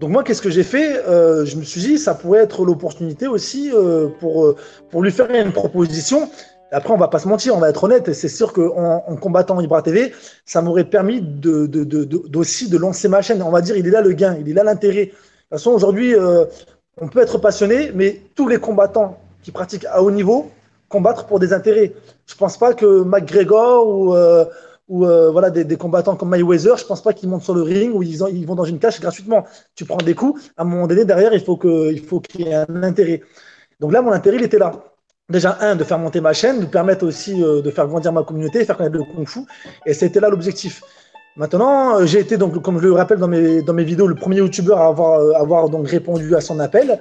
Donc 0.00 0.10
moi, 0.10 0.24
qu'est-ce 0.24 0.42
que 0.42 0.50
j'ai 0.50 0.64
fait 0.64 0.98
euh, 1.06 1.46
Je 1.46 1.56
me 1.56 1.62
suis 1.62 1.80
dit, 1.80 1.98
ça 1.98 2.14
pourrait 2.14 2.40
être 2.40 2.64
l'opportunité 2.64 3.26
aussi 3.26 3.70
euh, 3.72 4.08
pour 4.20 4.54
pour 4.90 5.02
lui 5.02 5.10
faire 5.10 5.30
une 5.30 5.52
proposition. 5.52 6.28
Après, 6.72 6.92
on 6.92 6.96
va 6.96 7.08
pas 7.08 7.20
se 7.20 7.28
mentir, 7.28 7.54
on 7.54 7.60
va 7.60 7.70
être 7.70 7.84
honnête. 7.84 8.12
C'est 8.12 8.28
sûr 8.28 8.52
qu'en 8.52 9.04
en 9.06 9.16
combattant 9.16 9.60
Ibra 9.60 9.80
TV, 9.80 10.12
ça 10.44 10.60
m'aurait 10.60 10.84
permis 10.84 11.22
de, 11.22 11.66
de, 11.66 11.84
de, 11.84 12.04
de, 12.04 12.68
de 12.68 12.78
lancer 12.78 13.06
ma 13.08 13.22
chaîne. 13.22 13.42
On 13.42 13.50
va 13.50 13.60
dire, 13.60 13.76
il 13.76 13.86
est 13.86 13.90
là 13.90 14.00
le 14.00 14.12
gain, 14.12 14.36
il 14.40 14.48
est 14.50 14.54
là 14.54 14.64
l'intérêt 14.64 15.12
toute 15.50 15.58
façon, 15.58 15.72
aujourd'hui, 15.72 16.14
euh, 16.14 16.46
on 17.00 17.08
peut 17.08 17.20
être 17.20 17.38
passionné, 17.38 17.92
mais 17.94 18.20
tous 18.34 18.48
les 18.48 18.58
combattants 18.58 19.18
qui 19.42 19.50
pratiquent 19.50 19.84
à 19.86 20.02
haut 20.02 20.10
niveau 20.10 20.50
combattent 20.88 21.26
pour 21.26 21.38
des 21.38 21.52
intérêts. 21.52 21.92
Je 22.26 22.34
ne 22.34 22.38
pense 22.38 22.56
pas 22.56 22.72
que 22.72 23.02
McGregor 23.02 23.86
ou, 23.86 24.14
euh, 24.14 24.44
euh, 24.90 25.30
voilà 25.30 25.50
des, 25.50 25.76
combattants 25.76 26.16
comme 26.16 26.30
Mayweather, 26.30 26.76
je 26.76 26.84
pense 26.84 27.02
pas 27.02 27.12
qu'ils 27.12 27.28
montent 27.28 27.42
sur 27.42 27.54
le 27.54 27.62
ring 27.62 27.94
ou 27.94 28.02
ils, 28.02 28.46
vont 28.46 28.54
dans 28.54 28.64
une 28.64 28.78
cage 28.78 29.00
gratuitement. 29.00 29.44
Tu 29.74 29.84
prends 29.84 29.98
des 29.98 30.14
coups, 30.14 30.50
à 30.56 30.62
un 30.62 30.64
moment 30.64 30.86
donné 30.86 31.04
derrière, 31.04 31.34
il 31.34 31.40
faut 31.40 31.56
qu'il 31.56 32.40
y 32.40 32.48
ait 32.48 32.54
un 32.54 32.82
intérêt. 32.82 33.22
Donc 33.80 33.92
là, 33.92 34.02
mon 34.02 34.12
intérêt, 34.12 34.36
il 34.36 34.44
était 34.44 34.58
là. 34.58 34.72
Déjà 35.28 35.56
un, 35.60 35.74
de 35.74 35.84
faire 35.84 35.98
monter 35.98 36.20
ma 36.20 36.34
chaîne, 36.34 36.60
de 36.60 36.66
permettre 36.66 37.06
aussi 37.06 37.40
de 37.40 37.70
faire 37.70 37.86
grandir 37.86 38.12
ma 38.12 38.22
communauté, 38.22 38.64
faire 38.64 38.76
connaître 38.76 38.96
le 38.96 39.04
kung-fu, 39.04 39.40
et 39.86 39.94
c'était 39.94 40.20
là 40.20 40.28
l'objectif. 40.28 40.82
Maintenant, 41.36 41.98
euh, 41.98 42.06
j'ai 42.06 42.20
été 42.20 42.36
donc, 42.36 42.60
comme 42.62 42.80
je 42.80 42.86
le 42.86 42.92
rappelle 42.92 43.18
dans 43.18 43.28
mes, 43.28 43.62
dans 43.62 43.72
mes 43.72 43.84
vidéos, 43.84 44.06
le 44.06 44.14
premier 44.14 44.36
youtubeur 44.36 44.78
à 44.78 44.86
avoir, 44.86 45.36
avoir 45.40 45.68
donc 45.68 45.88
répondu 45.88 46.34
à 46.36 46.40
son 46.40 46.60
appel. 46.60 46.98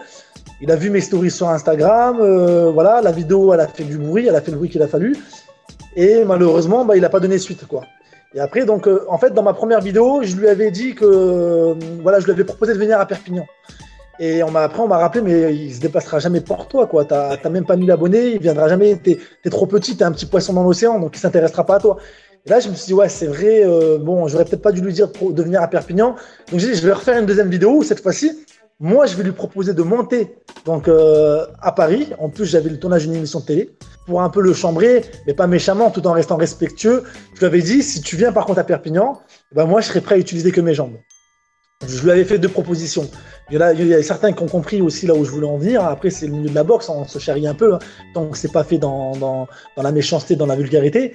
Il 0.62 0.72
a 0.72 0.76
vu 0.76 0.90
mes 0.90 1.02
stories 1.02 1.32
sur 1.32 1.50
Instagram, 1.50 2.18
voilà, 2.72 3.02
la 3.02 3.12
vidéo, 3.12 3.54
elle 3.54 3.60
a 3.60 3.68
fait 3.68 3.84
du 3.84 3.98
bruit, 3.98 4.28
elle 4.28 4.36
a 4.36 4.42
fait 4.42 4.52
le 4.52 4.58
bruit 4.58 4.70
qu'il 4.70 4.82
a 4.82 4.88
fallu. 4.88 5.16
Et 5.96 6.24
malheureusement, 6.24 6.86
bah, 6.86 6.96
il 6.96 7.02
n'a 7.02 7.10
pas 7.10 7.20
donné 7.20 7.38
suite. 7.38 7.66
Quoi. 7.68 7.84
Et 8.34 8.40
après, 8.40 8.66
donc, 8.66 8.88
euh, 8.88 9.06
en 9.08 9.18
fait, 9.18 9.32
dans 9.32 9.44
ma 9.44 9.54
première 9.54 9.80
vidéo, 9.80 10.22
je 10.24 10.36
lui 10.36 10.48
avais 10.48 10.72
dit 10.72 10.96
que 10.96 11.06
euh, 11.06 11.74
voilà, 12.02 12.20
je 12.20 12.26
lui 12.26 12.32
avais 12.32 12.44
proposé 12.44 12.74
de 12.74 12.80
venir 12.80 13.00
à 13.00 13.06
Perpignan. 13.06 13.46
Et 14.20 14.44
on 14.44 14.56
après, 14.56 14.82
on 14.82 14.88
m'a 14.88 14.98
rappelé, 14.98 15.22
mais 15.22 15.56
il 15.56 15.74
se 15.74 15.80
dépassera 15.80 16.20
jamais 16.20 16.42
pour 16.42 16.68
toi, 16.68 16.88
quoi. 16.88 17.06
T'as, 17.06 17.38
même 17.50 17.66
pas 17.66 17.76
mis 17.76 17.86
l'abonné, 17.88 18.34
il 18.34 18.40
viendra 18.40 18.70
jamais. 18.70 18.96
T'es, 18.96 19.20
es 19.44 19.50
trop 19.50 19.66
petit, 19.66 19.98
t'es 19.98 20.04
un 20.04 20.12
petit 20.12 20.28
poisson 20.28 20.54
dans 20.54 20.64
l'océan, 20.64 21.00
donc 21.00 21.16
il 21.16 21.20
s'intéressera 21.20 21.66
pas 21.66 21.76
à 21.76 21.80
toi. 21.80 21.98
Et 22.46 22.50
là, 22.50 22.60
je 22.60 22.70
me 22.70 22.76
suis 22.76 22.88
dit, 22.88 22.94
ouais, 22.94 23.10
c'est 23.10 23.28
vrai. 23.28 23.66
Euh, 23.66 23.98
bon, 23.98 24.28
j'aurais 24.28 24.46
peut-être 24.46 24.62
pas 24.62 24.72
dû 24.72 24.82
lui 24.82 24.94
dire 24.94 25.10
de 25.10 25.44
venir 25.44 25.62
à 25.62 25.68
Perpignan. 25.68 26.16
Donc 26.52 26.60
j'ai 26.60 26.72
dit, 26.72 26.76
je 26.76 26.86
vais 26.86 26.94
refaire 26.94 27.20
une 27.20 27.26
deuxième 27.26 27.50
vidéo 27.50 27.84
cette 27.84 28.02
fois-ci, 28.02 28.32
moi, 28.80 29.06
je 29.06 29.16
vais 29.16 29.24
lui 29.24 29.32
proposer 29.32 29.74
de 29.74 29.82
monter 29.82 30.36
donc 30.66 30.90
à 30.90 31.72
Paris. 31.72 32.10
En 32.20 32.30
plus, 32.30 32.46
j'avais 32.46 32.70
le 32.70 32.78
tournage 32.78 33.04
d'une 33.04 33.16
émission 33.16 33.40
de 33.40 33.46
télé 33.46 33.70
pour 34.06 34.22
un 34.22 34.30
peu 34.30 34.42
le 34.42 34.54
chambrer, 34.54 35.06
mais 35.26 35.34
pas 35.34 35.48
méchamment, 35.48 35.90
tout 35.90 36.06
en 36.06 36.12
restant 36.12 36.36
respectueux. 36.36 37.04
Je 37.34 37.40
lui 37.40 37.46
avais 37.46 37.62
dit, 37.62 37.82
si 37.82 38.02
tu 38.02 38.18
viens 38.18 38.34
par 38.34 38.46
contre 38.46 38.60
à 38.60 38.64
Perpignan, 38.64 39.22
eh 39.52 39.56
ben 39.56 39.66
moi, 39.66 39.80
je 39.80 39.88
serais 39.88 40.02
prêt 40.02 40.16
à 40.16 40.18
utiliser 40.18 40.52
que 40.52 40.60
mes 40.60 40.74
jambes. 40.74 40.98
Je 41.88 42.02
lui 42.02 42.12
avais 42.12 42.26
fait 42.26 42.40
deux 42.40 42.50
propositions. 42.50 43.10
Il 43.52 43.58
y, 43.58 43.62
a, 43.62 43.74
il 43.74 43.88
y 43.88 43.94
a 43.94 44.02
certains 44.02 44.32
qui 44.32 44.42
ont 44.42 44.48
compris 44.48 44.82
aussi 44.82 45.06
là 45.06 45.14
où 45.14 45.26
je 45.26 45.32
voulais 45.32 45.48
en 45.48 45.58
venir. 45.58 45.84
Après, 45.84 46.10
c'est 46.10 46.28
le 46.28 46.34
milieu 46.34 46.50
de 46.50 46.56
la 46.56 46.64
boxe, 46.64 46.88
on 46.88 47.06
se 47.06 47.20
charrie 47.20 47.46
un 47.46 47.54
peu. 47.54 47.76
Hein. 47.76 47.80
Donc, 48.16 48.38
c'est 48.38 48.52
pas 48.52 48.64
fait 48.64 48.78
dans, 48.78 49.16
dans, 49.18 49.48
dans, 49.76 49.84
la 49.84 49.92
méchanceté, 49.92 50.36
dans 50.36 50.46
la 50.46 50.56
vulgarité. 50.56 51.14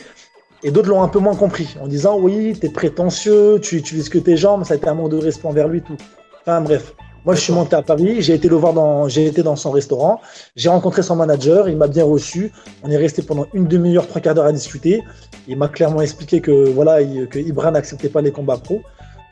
Et 0.63 0.71
d'autres 0.71 0.89
l'ont 0.89 1.03
un 1.03 1.09
peu 1.09 1.21
moins 1.21 1.37
compris, 1.37 1.77
en 1.81 1.87
disant 1.87 2.19
oui, 2.19 2.59
t'es 2.61 2.69
prétentieux, 2.69 3.61
tu 3.61 3.77
utilises 3.77 4.09
que 4.09 4.19
tes 4.19 4.37
jambes, 4.37 4.65
ça 4.65 4.75
a 4.75 4.77
été 4.77 4.89
un 4.89 4.95
manque 4.95 5.11
de 5.11 5.17
respect 5.17 5.47
envers 5.47 5.69
lui, 5.69 5.83
tout. 5.83 5.97
Enfin 6.43 6.61
bref. 6.61 6.95
Moi, 7.25 7.35
je 7.35 7.41
suis 7.41 7.53
monté 7.53 7.77
à 7.77 7.83
Paris, 7.83 8.23
j'ai 8.23 8.35
été 8.35 8.49
le 8.49 8.57
voir 8.57 8.73
dans, 8.73 9.07
j'ai 9.09 9.27
été 9.27 9.43
dans 9.43 9.57
son 9.57 9.71
restaurant, 9.71 10.21
j'ai 10.57 10.71
rencontré 10.71 11.03
son 11.03 11.17
manager, 11.17 11.69
il 11.69 11.77
m'a 11.77 11.89
bien 11.89 12.05
reçu. 12.05 12.53
On 12.83 12.91
est 12.91 12.97
resté 12.97 13.23
pendant 13.23 13.47
une 13.53 13.67
demi-heure, 13.67 14.07
trois 14.07 14.21
quarts 14.21 14.35
d'heure 14.35 14.47
à 14.47 14.53
discuter. 14.53 15.03
Il 15.47 15.59
m'a 15.59 15.69
clairement 15.69 16.01
expliqué 16.01 16.41
que 16.41 16.71
voilà, 16.71 17.05
que 17.27 17.39
Ibra 17.39 17.71
n'acceptait 17.71 18.09
pas 18.09 18.23
les 18.23 18.31
combats 18.31 18.57
pro. 18.57 18.81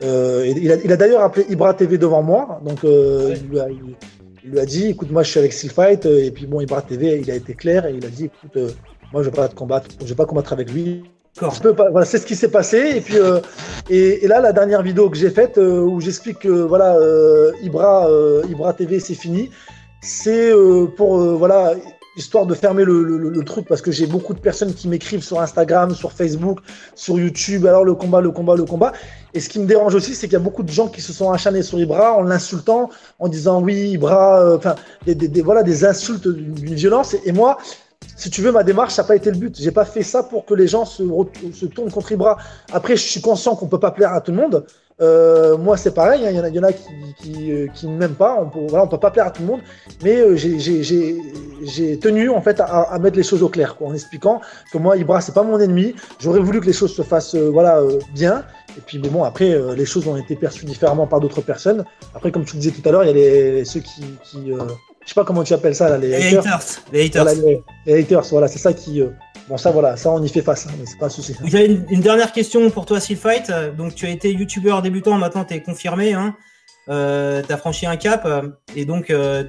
Euh, 0.03 0.53
il 0.55 0.71
a, 0.71 0.75
il 0.75 0.91
a 0.91 0.97
d'ailleurs 0.97 1.21
appelé 1.21 1.45
Ibra 1.49 1.73
TV 1.73 1.97
devant 1.97 2.21
moi, 2.21 2.61
donc 2.63 2.83
euh, 2.83 3.35
il, 3.35 3.49
lui 3.49 3.59
a, 3.59 3.67
il, 3.69 4.51
lui 4.51 4.59
a, 4.59 4.65
dit, 4.65 4.87
écoute, 4.89 5.09
moi 5.09 5.23
je 5.23 5.31
suis 5.31 5.39
avec 5.39 5.53
Steel 5.53 5.71
Fight, 5.71 6.05
et 6.05 6.29
puis 6.29 6.45
bon, 6.45 6.61
Ibra 6.61 6.83
TV, 6.83 7.19
il 7.19 7.31
a 7.31 7.35
été 7.35 7.55
clair 7.55 7.87
et 7.87 7.95
il 7.95 8.05
a 8.05 8.09
dit, 8.09 8.25
écoute, 8.25 8.57
euh, 8.57 8.69
moi 9.11 9.23
je 9.23 9.29
vais 9.29 9.35
pas 9.35 9.47
te 9.47 9.55
combattre, 9.55 9.87
je 9.99 10.05
vais 10.05 10.15
pas 10.15 10.25
combattre 10.25 10.53
avec 10.53 10.71
lui, 10.71 11.03
voilà, 11.39 12.05
c'est 12.05 12.17
ce 12.17 12.25
qui 12.25 12.35
s'est 12.35 12.51
passé. 12.51 12.93
Et 12.95 13.01
puis, 13.01 13.17
euh, 13.17 13.39
et, 13.89 14.27
là, 14.27 14.41
la 14.41 14.53
dernière 14.53 14.81
vidéo 14.81 15.09
que 15.09 15.17
j'ai 15.17 15.29
faite 15.29 15.57
euh, 15.57 15.81
où 15.81 15.99
j'explique 15.99 16.39
que 16.39 16.49
voilà, 16.49 16.95
euh, 16.95 17.51
Ibra, 17.61 18.09
Ibra 18.49 18.73
TV, 18.73 18.99
c'est 18.99 19.15
fini. 19.15 19.49
C'est 20.01 20.51
pour 20.95 21.17
voilà, 21.37 21.73
histoire 22.15 22.45
de 22.45 22.53
fermer 22.53 22.85
le, 22.85 23.43
truc 23.43 23.67
parce 23.67 23.81
que 23.81 23.91
j'ai 23.91 24.05
beaucoup 24.05 24.33
de 24.33 24.39
personnes 24.39 24.73
qui 24.73 24.87
m'écrivent 24.87 25.23
sur 25.23 25.41
Instagram, 25.41 25.95
sur 25.95 26.11
Facebook, 26.11 26.59
sur 26.95 27.19
YouTube. 27.19 27.65
Alors 27.65 27.83
le 27.83 27.95
combat, 27.95 28.21
le 28.21 28.31
combat, 28.31 28.55
le 28.55 28.65
combat. 28.65 28.93
Et 29.33 29.39
ce 29.39 29.49
qui 29.49 29.59
me 29.59 29.65
dérange 29.65 29.95
aussi, 29.95 30.13
c'est 30.13 30.27
qu'il 30.27 30.33
y 30.33 30.41
a 30.41 30.43
beaucoup 30.43 30.63
de 30.63 30.71
gens 30.71 30.87
qui 30.87 31.01
se 31.01 31.13
sont 31.13 31.31
acharnés 31.31 31.63
sur 31.63 31.79
Ibra 31.79 32.13
en 32.13 32.23
l'insultant, 32.23 32.89
en 33.19 33.27
disant 33.27 33.61
oui, 33.61 33.91
Ibra, 33.91 34.55
enfin, 34.55 34.75
des, 35.05 35.41
voilà, 35.41 35.63
des 35.63 35.83
insultes 35.83 36.27
d'une 36.27 36.75
violence. 36.75 37.15
et 37.25 37.31
moi, 37.31 37.57
si 38.15 38.29
tu 38.29 38.41
veux, 38.41 38.51
ma 38.51 38.63
démarche, 38.63 38.93
ça 38.93 39.01
n'a 39.03 39.07
pas 39.07 39.15
été 39.15 39.29
le 39.29 39.37
but. 39.37 39.55
J'ai 39.59 39.71
pas 39.71 39.85
fait 39.85 40.03
ça 40.03 40.23
pour 40.23 40.45
que 40.45 40.53
les 40.53 40.67
gens 40.67 40.85
se, 40.85 41.03
se 41.53 41.65
tournent 41.65 41.91
contre 41.91 42.11
Ibra. 42.11 42.37
Après, 42.71 42.95
je 42.95 43.03
suis 43.03 43.21
conscient 43.21 43.55
qu'on 43.55 43.67
peut 43.67 43.79
pas 43.79 43.91
plaire 43.91 44.13
à 44.13 44.21
tout 44.21 44.31
le 44.31 44.37
monde. 44.37 44.65
Euh, 44.99 45.57
moi, 45.57 45.77
c'est 45.77 45.93
pareil. 45.93 46.25
Hein. 46.25 46.31
Il 46.31 46.55
y, 46.55 46.59
en 46.59 46.63
a, 46.63 46.71
qui, 46.71 47.51
euh, 47.51 47.67
qui 47.73 47.87
ne 47.87 47.97
m'aiment 47.97 48.15
pas. 48.15 48.37
On 48.41 48.49
peut, 48.49 48.65
voilà, 48.67 48.85
on 48.85 48.87
peut 48.87 48.97
pas 48.97 49.11
plaire 49.11 49.27
à 49.27 49.31
tout 49.31 49.41
le 49.41 49.47
monde. 49.47 49.61
Mais 50.03 50.19
euh, 50.19 50.35
j'ai 50.35 51.99
tenu 51.99 52.29
en 52.29 52.41
fait 52.41 52.59
à, 52.59 52.97
mettre 52.99 53.17
les 53.17 53.23
choses 53.23 53.43
au 53.43 53.49
clair, 53.49 53.75
quoi, 53.75 53.87
en 53.87 53.93
expliquant 53.93 54.41
que 54.71 54.77
moi, 54.77 54.97
Ibra, 54.97 55.21
c'est 55.21 55.33
pas 55.33 55.43
mon 55.43 55.59
ennemi. 55.59 55.93
J'aurais 56.19 56.39
voulu 56.39 56.59
que 56.59 56.65
les 56.65 56.73
choses 56.73 56.95
se 56.95 57.03
fassent, 57.03 57.35
euh, 57.35 57.49
voilà, 57.51 57.81
bien. 58.13 58.43
Et 58.77 58.81
puis, 58.81 58.99
bon, 58.99 59.23
après, 59.23 59.57
les 59.75 59.85
choses 59.85 60.07
ont 60.07 60.17
été 60.17 60.35
perçues 60.35 60.65
différemment 60.65 61.07
par 61.07 61.19
d'autres 61.19 61.41
personnes. 61.41 61.83
Après, 62.13 62.31
comme 62.31 62.45
tu 62.45 62.55
le 62.55 62.61
disais 62.61 62.71
tout 62.71 62.87
à 62.87 62.91
l'heure, 62.91 63.03
il 63.03 63.07
y 63.07 63.09
a 63.09 63.13
les, 63.13 63.65
ceux 63.65 63.79
qui, 63.79 64.03
qui 64.23 64.51
je 65.07 65.13
sais 65.13 65.15
pas 65.15 65.23
comment 65.23 65.45
tu 65.45 65.53
appelles 65.53 65.73
ça 65.73 65.87
là, 65.87 65.97
les, 65.97 66.13
haters. 66.13 66.59
Les 66.91 67.05
haters. 67.05 67.23
Voilà, 67.23 67.39
les, 67.85 67.99
haters, 67.99 68.23
voilà, 68.29 68.49
c'est 68.49 68.59
ça 68.59 68.73
qui. 68.73 68.99
Euh, 68.99 69.11
bon, 69.47 69.55
ça, 69.55 69.71
voilà, 69.71 69.95
ça, 69.95 70.11
on 70.11 70.21
y 70.21 70.27
fait 70.27 70.41
face, 70.41 70.67
hein, 70.67 70.71
mais 70.77 70.85
c'est 70.85 70.97
pas 70.97 71.05
un 71.05 71.09
souci. 71.09 71.33
J'ai 71.45 71.65
une, 71.65 72.01
dernière 72.01 72.33
question 72.33 72.69
pour 72.69 72.85
toi, 72.85 72.99
Fight. 72.99 73.49
Donc, 73.77 73.95
tu 73.95 74.05
as 74.05 74.09
été 74.09 74.33
youtubeur 74.33 74.81
débutant, 74.81 75.17
maintenant 75.17 75.45
tu 75.45 75.53
es 75.53 75.63
confirmé. 75.63 76.11
Hein. 76.11 76.35
Euh, 76.89 77.41
tu 77.41 77.53
as 77.53 77.57
franchi 77.57 77.85
un 77.85 77.95
cap 77.95 78.27
et 78.75 78.85
donc 78.85 79.09
euh, 79.09 79.45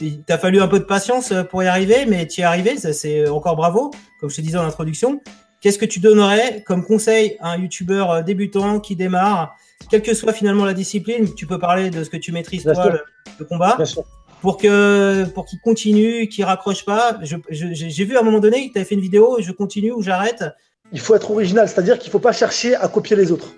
il 0.00 0.22
t'a 0.22 0.36
fallu 0.36 0.60
un 0.60 0.66
peu 0.66 0.80
de 0.80 0.84
patience 0.84 1.32
pour 1.48 1.62
y 1.62 1.68
arriver, 1.68 2.04
mais 2.04 2.26
tu 2.26 2.40
y 2.40 2.42
es 2.42 2.46
arrivé, 2.46 2.76
c'est 2.76 3.28
encore 3.28 3.54
bravo, 3.54 3.92
comme 4.20 4.30
je 4.30 4.36
te 4.36 4.40
disais 4.40 4.58
en 4.58 4.64
introduction. 4.64 5.20
Qu'est-ce 5.60 5.78
que 5.78 5.86
tu 5.86 6.00
donnerais 6.00 6.64
comme 6.66 6.84
conseil 6.84 7.36
à 7.38 7.52
un 7.52 7.58
youtubeur 7.58 8.24
débutant 8.24 8.80
qui 8.80 8.96
démarre, 8.96 9.54
quelle 9.90 10.02
que 10.02 10.14
soit 10.14 10.32
finalement 10.32 10.64
la 10.64 10.74
discipline 10.74 11.34
Tu 11.34 11.46
peux 11.46 11.58
parler 11.60 11.90
de 11.90 12.02
ce 12.02 12.10
que 12.10 12.16
tu 12.16 12.32
maîtrises, 12.32 12.64
toi, 12.64 12.90
le, 13.38 13.44
combat. 13.44 13.76
Bien 13.76 13.84
sûr 13.84 14.04
pour 14.40 14.56
que 14.56 15.24
pour 15.34 15.46
qu'il 15.46 15.60
continue, 15.60 16.28
qu'il 16.28 16.44
raccroche 16.44 16.84
pas. 16.84 17.18
J'ai 17.50 18.04
vu 18.04 18.16
à 18.16 18.20
un 18.20 18.22
moment 18.22 18.40
donné 18.40 18.70
tu 18.72 18.78
avais 18.78 18.84
fait 18.84 18.94
une 18.94 19.00
vidéo, 19.00 19.38
je 19.40 19.52
continue 19.52 19.92
ou 19.92 20.02
j'arrête. 20.02 20.44
Il 20.92 21.00
faut 21.00 21.14
être 21.14 21.30
original, 21.30 21.68
c'est-à-dire 21.68 21.98
qu'il 21.98 22.10
faut 22.10 22.18
pas 22.18 22.32
chercher 22.32 22.74
à 22.74 22.88
copier 22.88 23.16
les 23.16 23.30
autres. 23.30 23.52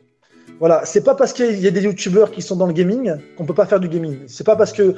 Voilà, 0.59 0.83
c'est 0.85 1.03
pas 1.03 1.15
parce 1.15 1.33
qu'il 1.33 1.59
y 1.61 1.67
a 1.67 1.71
des 1.71 1.83
youtubeurs 1.83 2.31
qui 2.31 2.43
sont 2.43 2.57
dans 2.57 2.67
le 2.67 2.73
gaming 2.73 3.15
qu'on 3.37 3.47
peut 3.47 3.55
pas 3.55 3.67
faire 3.67 3.81
du 3.81 3.89
gaming. 3.89 4.19
C'est 4.27 4.45
pas 4.45 4.57
parce 4.57 4.73
que 4.73 4.95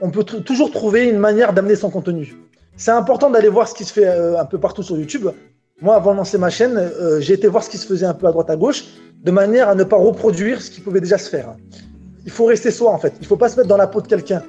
on 0.00 0.10
peut 0.10 0.24
toujours 0.24 0.70
trouver 0.70 1.08
une 1.08 1.18
manière 1.18 1.52
d'amener 1.52 1.76
son 1.76 1.90
contenu. 1.90 2.36
C'est 2.76 2.90
important 2.90 3.30
d'aller 3.30 3.48
voir 3.48 3.66
ce 3.66 3.74
qui 3.74 3.84
se 3.84 3.92
fait 3.92 4.06
euh, 4.06 4.38
un 4.38 4.44
peu 4.44 4.58
partout 4.58 4.82
sur 4.82 4.98
YouTube. 4.98 5.28
Moi, 5.80 5.94
avant 5.94 6.12
de 6.12 6.18
lancer 6.18 6.36
ma 6.36 6.50
chaîne, 6.50 6.76
euh, 6.76 7.20
j'ai 7.20 7.34
été 7.34 7.48
voir 7.48 7.62
ce 7.62 7.70
qui 7.70 7.78
se 7.78 7.86
faisait 7.86 8.04
un 8.04 8.12
peu 8.12 8.26
à 8.26 8.32
droite 8.32 8.50
à 8.50 8.56
gauche, 8.56 8.84
de 9.22 9.30
manière 9.30 9.68
à 9.70 9.74
ne 9.74 9.84
pas 9.84 9.96
reproduire 9.96 10.60
ce 10.60 10.70
qui 10.70 10.80
pouvait 10.80 11.00
déjà 11.00 11.16
se 11.16 11.30
faire. 11.30 11.54
Il 12.26 12.30
faut 12.30 12.44
rester 12.44 12.70
soi 12.70 12.90
en 12.90 12.98
fait. 12.98 13.14
Il 13.20 13.26
faut 13.26 13.36
pas 13.36 13.48
se 13.48 13.56
mettre 13.56 13.68
dans 13.68 13.76
la 13.76 13.86
peau 13.86 14.00
de 14.00 14.06
quelqu'un. 14.06 14.42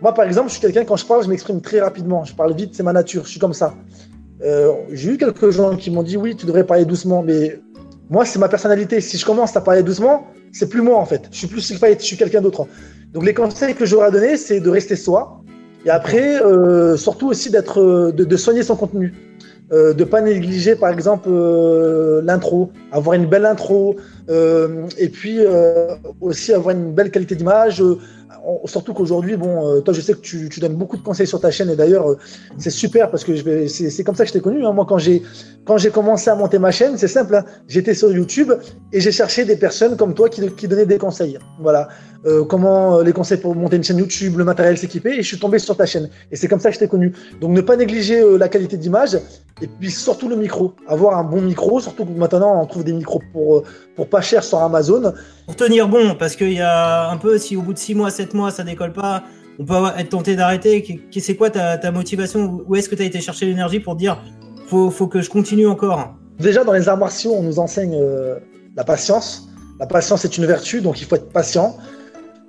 Moi, 0.00 0.14
par 0.14 0.24
exemple, 0.24 0.48
je 0.48 0.52
suis 0.52 0.60
quelqu'un, 0.60 0.84
quand 0.84 0.96
je 0.96 1.04
parle, 1.04 1.24
je 1.24 1.28
m'exprime 1.28 1.60
très 1.60 1.80
rapidement. 1.80 2.24
Je 2.24 2.34
parle 2.34 2.54
vite, 2.54 2.74
c'est 2.74 2.82
ma 2.82 2.92
nature. 2.92 3.24
Je 3.24 3.30
suis 3.30 3.40
comme 3.40 3.54
ça. 3.54 3.74
Euh, 4.42 4.72
j'ai 4.92 5.12
eu 5.12 5.18
quelques 5.18 5.50
gens 5.50 5.76
qui 5.76 5.90
m'ont 5.90 6.04
dit 6.04 6.16
oui, 6.16 6.36
tu 6.36 6.46
devrais 6.46 6.64
parler 6.64 6.84
doucement, 6.84 7.22
mais 7.22 7.60
moi, 8.08 8.24
c'est 8.24 8.38
ma 8.38 8.48
personnalité. 8.48 9.00
Si 9.00 9.18
je 9.18 9.26
commence 9.26 9.56
à 9.56 9.60
parler 9.60 9.82
doucement, 9.82 10.26
c'est 10.52 10.68
plus 10.68 10.82
moi 10.82 10.98
en 10.98 11.04
fait. 11.04 11.28
Je 11.32 11.38
suis 11.38 11.46
plus 11.46 11.60
je 11.60 12.04
suis 12.04 12.16
quelqu'un 12.16 12.40
d'autre. 12.40 12.66
Donc, 13.12 13.24
les 13.24 13.34
conseils 13.34 13.74
que 13.74 13.84
j'aurais 13.84 14.06
à 14.06 14.10
donner, 14.10 14.36
c'est 14.36 14.60
de 14.60 14.70
rester 14.70 14.94
soi. 14.94 15.42
Et 15.84 15.90
après, 15.90 16.42
euh, 16.42 16.96
surtout 16.96 17.28
aussi 17.28 17.50
d'être, 17.50 18.12
de, 18.12 18.36
soigner 18.36 18.62
son 18.62 18.76
contenu. 18.76 19.14
Euh, 19.70 19.92
de 19.92 20.02
pas 20.04 20.22
négliger 20.22 20.76
par 20.76 20.90
exemple 20.90 21.28
euh, 21.30 22.22
l'intro, 22.24 22.72
avoir 22.90 23.14
une 23.14 23.26
belle 23.26 23.44
intro, 23.44 23.96
et 24.98 25.08
puis 25.08 25.40
aussi 26.20 26.52
avoir 26.52 26.74
une 26.74 26.92
belle 26.92 27.10
qualité 27.10 27.34
d'image, 27.34 27.82
surtout 28.66 28.94
qu'aujourd'hui, 28.94 29.36
bon, 29.36 29.66
euh, 29.66 29.80
toi, 29.80 29.94
je 29.94 30.00
sais 30.00 30.14
que 30.14 30.20
tu, 30.20 30.48
donnes 30.60 30.76
beaucoup 30.76 30.96
de 30.96 31.02
conseils 31.02 31.26
sur 31.26 31.40
ta 31.40 31.50
chaîne 31.50 31.70
et 31.70 31.76
d'ailleurs, 31.76 32.10
euh, 32.10 32.18
c'est 32.58 32.70
super 32.70 33.10
parce 33.10 33.24
que 33.24 33.32
c'est 33.68 34.04
comme 34.04 34.14
ça 34.14 34.24
que 34.24 34.28
je 34.28 34.34
t'ai 34.34 34.40
connu. 34.40 34.64
Hein. 34.64 34.72
Moi, 34.72 34.86
quand 34.88 34.98
j'ai 34.98 35.22
quand 35.64 35.76
j'ai 35.76 35.90
commencé 35.90 36.30
à 36.30 36.34
monter 36.34 36.58
ma 36.58 36.70
chaîne, 36.70 36.96
c'est 36.96 37.08
simple. 37.08 37.34
Hein. 37.34 37.44
J'étais 37.68 37.94
sur 37.94 38.10
YouTube 38.10 38.52
et 38.92 39.00
j'ai 39.00 39.12
cherché 39.12 39.44
des 39.44 39.56
personnes 39.56 39.96
comme 39.96 40.14
toi 40.14 40.28
qui, 40.28 40.68
donnaient 40.68 40.86
des 40.86 40.98
conseils. 40.98 41.38
Voilà, 41.60 41.88
euh, 42.26 42.44
comment 42.44 43.00
les 43.00 43.12
conseils 43.12 43.38
pour 43.38 43.54
monter 43.54 43.76
une 43.76 43.84
chaîne 43.84 43.98
YouTube, 43.98 44.38
le 44.38 44.44
matériel 44.44 44.78
s'équiper, 44.78 45.12
et 45.12 45.22
je 45.22 45.26
suis 45.26 45.38
tombé 45.38 45.58
sur 45.58 45.76
ta 45.76 45.86
chaîne. 45.86 46.08
Et 46.30 46.36
c'est 46.36 46.48
comme 46.48 46.60
ça 46.60 46.70
que 46.70 46.74
je 46.74 46.80
t'ai 46.80 46.88
connu. 46.88 47.12
Donc, 47.40 47.52
ne 47.52 47.60
pas 47.60 47.76
négliger 47.76 48.22
la 48.38 48.48
qualité 48.48 48.76
d'image 48.76 49.18
et 49.60 49.66
puis 49.66 49.90
surtout 49.90 50.28
le 50.28 50.36
micro. 50.36 50.74
Avoir 50.86 51.18
un 51.18 51.24
bon 51.24 51.40
micro, 51.40 51.80
surtout 51.80 52.04
que 52.04 52.12
maintenant 52.12 52.62
on 52.62 52.66
trouve 52.66 52.84
des 52.84 52.92
micros 52.92 53.22
pour 53.32 53.62
pour 53.96 54.08
pas 54.08 54.20
cher 54.20 54.44
sur 54.44 54.58
Amazon. 54.58 55.12
Pour 55.48 55.56
tenir 55.56 55.88
bon, 55.88 56.14
parce 56.14 56.36
qu'il 56.36 56.52
y 56.52 56.60
a 56.60 57.08
un 57.08 57.16
peu, 57.16 57.38
si 57.38 57.56
au 57.56 57.62
bout 57.62 57.72
de 57.72 57.78
6 57.78 57.94
mois, 57.94 58.10
7 58.10 58.34
mois, 58.34 58.50
ça 58.50 58.64
décolle 58.64 58.92
pas, 58.92 59.22
on 59.58 59.64
peut 59.64 59.74
être 59.96 60.10
tenté 60.10 60.36
d'arrêter. 60.36 61.00
C'est 61.18 61.36
quoi 61.36 61.48
ta, 61.48 61.90
motivation? 61.90 62.62
Où 62.68 62.76
est-ce 62.76 62.90
que 62.90 62.94
tu 62.94 63.00
as 63.00 63.06
été 63.06 63.18
chercher 63.22 63.46
l'énergie 63.46 63.80
pour 63.80 63.96
dire 63.96 64.22
faut, 64.66 64.90
faut 64.90 65.06
que 65.06 65.22
je 65.22 65.30
continue 65.30 65.66
encore? 65.66 66.16
Déjà, 66.38 66.64
dans 66.64 66.74
les 66.74 66.86
arts 66.90 66.98
martiaux, 66.98 67.32
on 67.34 67.42
nous 67.42 67.58
enseigne 67.60 67.96
euh, 67.98 68.34
la 68.76 68.84
patience. 68.84 69.48
La 69.80 69.86
patience 69.86 70.26
est 70.26 70.36
une 70.36 70.44
vertu, 70.44 70.82
donc 70.82 71.00
il 71.00 71.06
faut 71.06 71.16
être 71.16 71.30
patient. 71.30 71.78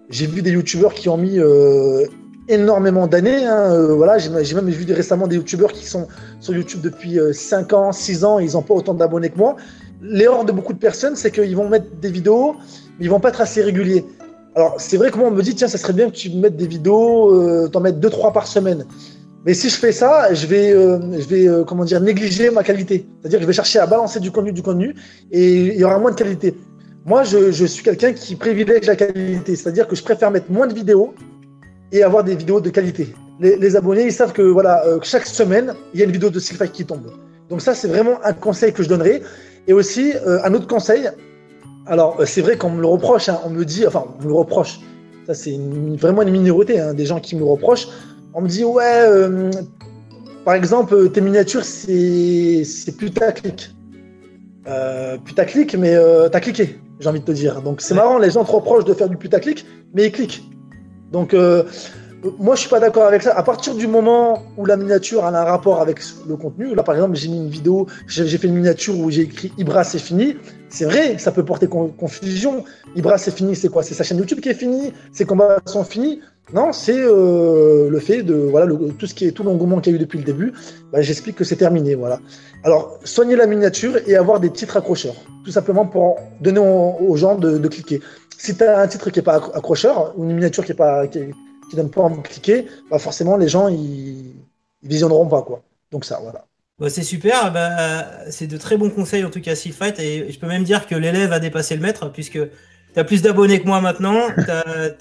J'ai 0.10 0.28
vu 0.28 0.42
des 0.42 0.52
youtubeurs 0.52 0.94
qui 0.94 1.08
ont 1.08 1.16
mis 1.16 1.40
euh, 1.40 2.06
énormément 2.50 3.08
d'années. 3.08 3.46
Hein, 3.46 3.72
euh, 3.72 3.94
voilà, 3.94 4.18
j'ai 4.18 4.56
même 4.56 4.70
vu 4.70 4.92
récemment 4.92 5.28
des 5.28 5.38
youtubeurs 5.38 5.72
qui 5.72 5.86
sont 5.86 6.10
sur 6.42 6.54
YouTube 6.54 6.82
depuis 6.82 7.18
5 7.32 7.72
ans, 7.72 7.94
6 7.94 8.26
ans, 8.26 8.40
ils 8.40 8.52
n'ont 8.56 8.62
pas 8.62 8.74
autant 8.74 8.94
d'abonnés 8.94 9.30
que 9.30 9.38
moi. 9.38 9.56
l'erreur 10.02 10.44
de 10.44 10.52
beaucoup 10.52 10.74
de 10.74 10.80
personnes, 10.80 11.16
c'est 11.16 11.32
qu'ils 11.32 11.56
vont 11.56 11.70
mettre 11.70 11.96
des 12.02 12.12
vidéos, 12.12 12.58
ils 13.00 13.10
vont 13.10 13.20
pas 13.20 13.30
être 13.30 13.42
assez 13.42 13.62
réguliers. 13.62 14.06
Alors, 14.56 14.76
c'est 14.80 14.98
vrai 14.98 15.12
que 15.12 15.18
moi, 15.18 15.28
on 15.28 15.32
me 15.32 15.42
dit, 15.42 15.56
tiens, 15.56 15.68
ça 15.68 15.78
serait 15.78 15.94
bien 15.94 16.10
que 16.10 16.16
tu 16.16 16.32
mettes 16.32 16.58
des 16.58 16.68
vidéos, 16.68 17.34
euh, 17.34 17.68
t'en 17.68 17.82
mettes 17.82 18.00
deux, 18.00 18.10
trois 18.10 18.34
par 18.34 18.48
semaine. 18.48 18.86
Mais 19.46 19.54
si 19.54 19.70
je 19.70 19.76
fais 19.76 19.92
ça, 19.92 20.34
je 20.34 20.48
vais, 20.48 20.72
euh, 20.72 21.00
je 21.18 21.48
euh, 21.48 22.00
négliger 22.00 22.50
ma 22.50 22.64
qualité. 22.64 23.08
C'est-à-dire 23.22 23.40
que 23.40 23.44
je 23.44 23.48
vais 23.48 23.54
chercher 23.54 23.80
à 23.80 23.86
balancer 23.86 24.20
du 24.20 24.32
contenu, 24.32 24.52
du 24.52 24.62
contenu, 24.62 24.96
et 25.32 25.68
il 25.68 25.80
y 25.80 25.84
aura 25.84 25.98
moins 26.00 26.12
de 26.12 26.16
qualité. 26.16 26.56
Moi, 27.06 27.24
je, 27.24 27.66
suis 27.66 27.84
quelqu'un 27.84 28.12
qui 28.12 28.36
privilège 28.36 28.86
la 28.86 28.96
qualité. 28.96 29.56
C'est-à-dire 29.56 29.88
que 29.88 29.96
je 29.96 30.04
préfère 30.04 30.30
mettre 30.32 30.52
moins 30.52 30.68
de 30.68 30.74
vidéos 30.74 31.14
et 31.92 32.04
avoir 32.04 32.24
des 32.24 32.36
vidéos 32.36 32.60
de 32.60 32.70
qualité. 32.70 33.14
Les, 33.40 33.76
abonnés, 33.78 34.04
ils 34.04 34.12
savent 34.12 34.34
que 34.34 34.42
voilà, 34.42 34.84
chaque 35.02 35.26
semaine, 35.26 35.74
il 35.94 36.02
y 36.02 36.04
a 36.04 36.06
une 36.06 36.12
vidéo 36.12 36.30
de 36.30 36.40
Sylphac 36.40 36.74
qui 36.74 36.86
tombe. 36.86 37.10
Donc 37.50 37.62
ça, 37.62 37.74
c'est 37.74 37.88
vraiment 37.88 38.20
un 38.26 38.34
conseil 38.34 38.74
que 38.74 38.84
je 38.84 38.90
donnerai. 38.90 39.22
Et 39.68 39.74
aussi, 39.74 40.12
un 40.26 40.54
autre 40.54 40.68
conseil, 40.68 41.10
alors 41.90 42.20
euh, 42.22 42.26
c'est 42.26 42.42
vrai 42.42 42.58
qu'on 42.58 42.70
me 42.70 42.82
le 42.82 42.88
reproche, 42.88 43.28
hein, 43.30 43.40
on 43.46 43.50
me 43.50 43.66
dit, 43.66 43.86
enfin, 43.86 44.06
on 44.20 44.24
me 44.24 44.28
le 44.30 44.34
reproche, 44.36 44.80
ça 45.28 45.34
c'est 45.34 45.52
une- 45.52 45.98
vraiment 45.98 46.22
une 46.22 46.32
minorité, 46.32 46.80
hein, 46.80 46.94
des 46.94 47.06
gens 47.06 47.20
qui 47.20 47.36
me 47.36 47.42
le 47.42 47.48
reprochent. 47.48 47.88
On 48.34 48.42
me 48.42 48.48
dit, 48.48 48.64
ouais, 48.64 48.84
euh, 49.06 49.50
par 50.46 50.54
exemple, 50.54 50.94
euh, 50.94 51.08
tes 51.10 51.22
miniatures, 51.22 51.66
c'est 51.66 52.64
c'est 52.64 52.96
putaclic. 52.96 53.72
Euh, 54.68 55.18
putaclic, 55.18 55.76
mais 55.76 55.96
euh, 55.96 56.30
t'as 56.30 56.40
cliqué, 56.40 56.80
j'ai 57.00 57.10
envie 57.10 57.20
de 57.22 57.26
te 57.26 57.32
dire. 57.32 57.62
Donc 57.62 57.82
c'est 57.82 57.94
Ouais. 57.96 58.00
marrant, 58.02 58.18
les 58.20 58.30
gens 58.32 58.44
te 58.46 58.52
reprochent 58.52 58.86
de 58.86 58.94
faire 58.94 59.10
du 59.10 59.18
putaclic, 59.18 59.66
mais 59.94 60.06
ils 60.08 60.12
cliquent. 60.12 60.44
Donc 61.12 61.34
euh, 61.34 61.64
moi, 62.38 62.56
je 62.56 62.62
suis 62.62 62.70
pas 62.70 62.80
d'accord 62.80 63.06
avec 63.06 63.22
ça. 63.22 63.34
À 63.36 63.44
partir 63.44 63.76
du 63.76 63.88
moment 63.88 64.44
où 64.58 64.66
la 64.66 64.76
miniature 64.78 65.24
a 65.24 65.30
un 65.30 65.44
rapport 65.44 65.82
avec 65.82 66.00
le 66.28 66.36
contenu, 66.36 66.76
là 66.76 66.84
par 66.84 66.96
exemple, 66.96 67.16
j'ai 67.16 67.30
mis 67.30 67.38
une 67.38 67.50
vidéo, 67.50 67.88
j'ai 68.08 68.38
fait 68.38 68.48
une 68.48 68.56
miniature 68.56 68.98
où 69.00 69.10
j'ai 69.10 69.22
écrit 69.22 69.54
Ibra, 69.58 69.84
c'est 69.84 70.00
fini. 70.00 70.36
C'est 70.70 70.86
vrai, 70.86 71.18
ça 71.18 71.32
peut 71.32 71.46
porter 71.46 71.68
con- 71.68 71.94
confusion. 71.98 72.64
Ibra, 72.96 73.18
c'est 73.18 73.36
fini, 73.36 73.56
c'est 73.56 73.70
quoi? 73.70 73.84
C'est 73.84 73.94
sa 73.94 74.04
chaîne 74.04 74.18
YouTube 74.18 74.40
qui 74.40 74.50
est 74.50 74.54
finie? 74.54 74.94
Ses 75.14 75.26
combats 75.26 75.60
sont 75.66 75.84
finis? 75.84 76.20
Non, 76.54 76.74
c'est 76.74 76.98
euh, 76.98 77.90
le 77.90 78.00
fait 78.00 78.24
de 78.24 78.34
voilà 78.34 78.68
tout 78.98 79.06
ce 79.06 79.14
qui 79.14 79.26
est 79.26 79.32
tout 79.32 79.44
l'engouement 79.44 79.80
qu'il 79.80 79.94
y 79.94 79.96
a 79.96 79.98
eu 79.98 80.00
depuis 80.00 80.18
le 80.18 80.26
début. 80.26 80.54
Bah, 80.92 81.02
J'explique 81.02 81.36
que 81.36 81.44
c'est 81.44 81.56
terminé, 81.56 81.96
voilà. 81.96 82.20
Alors, 82.64 83.00
soigner 83.04 83.36
la 83.36 83.46
miniature 83.46 83.98
et 84.08 84.16
avoir 84.16 84.40
des 84.40 84.50
titres 84.50 84.76
accrocheurs, 84.76 85.16
tout 85.46 85.52
simplement 85.52 85.86
pour 85.86 86.18
donner 86.42 86.60
aux, 86.60 87.16
gens 87.16 87.36
de, 87.36 87.68
cliquer. 87.68 88.02
Si 88.38 88.58
tu 88.58 88.64
as 88.64 88.80
un 88.80 88.88
titre 88.88 89.10
qui 89.12 89.20
est 89.20 89.24
pas 89.24 89.38
accro- 89.38 89.56
accrocheur 89.56 90.14
ou 90.18 90.24
une 90.24 90.34
miniature 90.34 90.66
qui 90.66 90.72
est 90.72 90.76
pas 90.76 91.06
qui 91.70 91.76
donne 91.76 91.92
pas 91.92 92.10
cliquer, 92.24 92.66
bah 92.90 93.00
forcément 93.00 93.38
les 93.38 93.48
gens 93.48 93.68
ils, 93.68 94.36
ils 94.84 94.90
visionneront 94.90 95.28
pas 95.28 95.42
quoi. 95.42 95.62
Donc 95.92 96.06
ça, 96.06 96.20
voilà. 96.22 96.46
Bah, 96.80 96.90
c'est 96.90 97.04
super, 97.04 97.52
bah, 97.52 98.06
c'est 98.32 98.48
de 98.48 98.58
très 98.58 98.78
bons 98.78 98.90
conseils 98.90 99.26
en 99.26 99.30
tout 99.30 99.42
cas 99.42 99.56
Seafight 99.56 100.00
et 100.00 100.32
je 100.32 100.40
peux 100.40 100.48
même 100.48 100.64
dire 100.64 100.88
que 100.88 100.96
l'élève 100.96 101.34
a 101.34 101.40
dépassé 101.40 101.76
le 101.76 101.82
maître 101.82 102.10
puisque 102.10 102.40
tu 102.94 103.00
as 103.00 103.04
plus 103.04 103.22
d'abonnés 103.22 103.60
que 103.62 103.68
moi 103.68 103.82
maintenant, 103.82 104.20
tu 104.36 104.50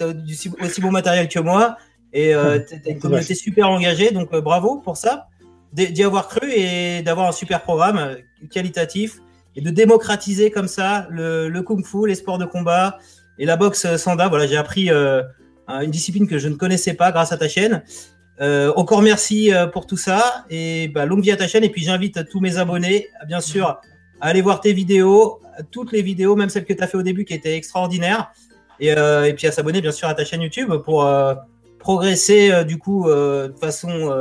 as, 0.04 0.12
du 0.12 0.34
si- 0.34 0.50
aussi 0.60 0.80
bon 0.80 0.90
matériel 0.90 1.28
que 1.28 1.38
moi 1.38 1.76
et 2.12 2.34
euh, 2.34 2.58
tu 2.58 2.74
as 2.74 2.92
une 2.92 2.98
communauté 2.98 3.34
super 3.34 3.70
engagée 3.70 4.10
donc 4.10 4.32
euh, 4.32 4.40
bravo 4.40 4.80
pour 4.84 4.96
ça, 4.96 5.28
d'y 5.72 6.02
avoir 6.02 6.28
cru 6.28 6.50
et 6.50 7.02
d'avoir 7.02 7.28
un 7.28 7.32
super 7.32 7.62
programme 7.62 7.98
euh, 7.98 8.16
qualitatif 8.50 9.18
et 9.54 9.60
de 9.60 9.70
démocratiser 9.70 10.50
comme 10.50 10.68
ça 10.68 11.06
le, 11.10 11.48
le 11.48 11.62
kung 11.62 11.84
fu, 11.84 12.06
les 12.06 12.14
sports 12.14 12.38
de 12.38 12.44
combat 12.44 12.98
et 13.38 13.44
la 13.46 13.56
boxe 13.56 13.84
euh, 13.84 13.96
sanda. 13.98 14.28
Voilà, 14.28 14.46
j'ai 14.46 14.56
appris 14.56 14.90
euh, 14.90 15.22
une 15.68 15.90
discipline 15.90 16.26
que 16.26 16.38
je 16.38 16.48
ne 16.48 16.54
connaissais 16.54 16.94
pas 16.94 17.12
grâce 17.12 17.32
à 17.32 17.36
ta 17.36 17.48
chaîne. 17.48 17.82
Euh, 18.40 18.72
encore 18.76 19.02
merci 19.02 19.52
euh, 19.52 19.66
pour 19.66 19.86
tout 19.86 19.96
ça 19.96 20.44
et 20.48 20.86
bah, 20.88 21.06
longue 21.06 21.22
vie 21.24 21.32
à 21.32 21.36
ta 21.36 21.48
chaîne 21.48 21.64
et 21.64 21.70
puis 21.70 21.82
j'invite 21.82 22.28
tous 22.28 22.38
mes 22.38 22.56
abonnés 22.56 23.08
bien 23.26 23.40
sûr 23.40 23.80
à 24.20 24.28
aller 24.28 24.42
voir 24.42 24.60
tes 24.60 24.72
vidéos, 24.72 25.40
toutes 25.72 25.90
les 25.90 26.02
vidéos, 26.02 26.36
même 26.36 26.48
celles 26.48 26.64
que 26.64 26.72
tu 26.72 26.82
as 26.82 26.86
fait 26.86 26.96
au 26.96 27.02
début 27.02 27.24
qui 27.24 27.34
étaient 27.34 27.56
extraordinaires 27.56 28.32
et, 28.80 28.96
euh, 28.96 29.24
et 29.24 29.34
puis 29.34 29.46
à 29.46 29.52
s'abonner 29.52 29.80
bien 29.80 29.92
sûr 29.92 30.08
à 30.08 30.14
ta 30.14 30.24
chaîne 30.24 30.42
YouTube 30.42 30.72
pour 30.84 31.04
euh, 31.04 31.34
progresser 31.78 32.50
euh, 32.50 32.64
du 32.64 32.78
coup 32.78 33.08
euh, 33.08 33.48
de 33.48 33.58
façon 33.58 34.12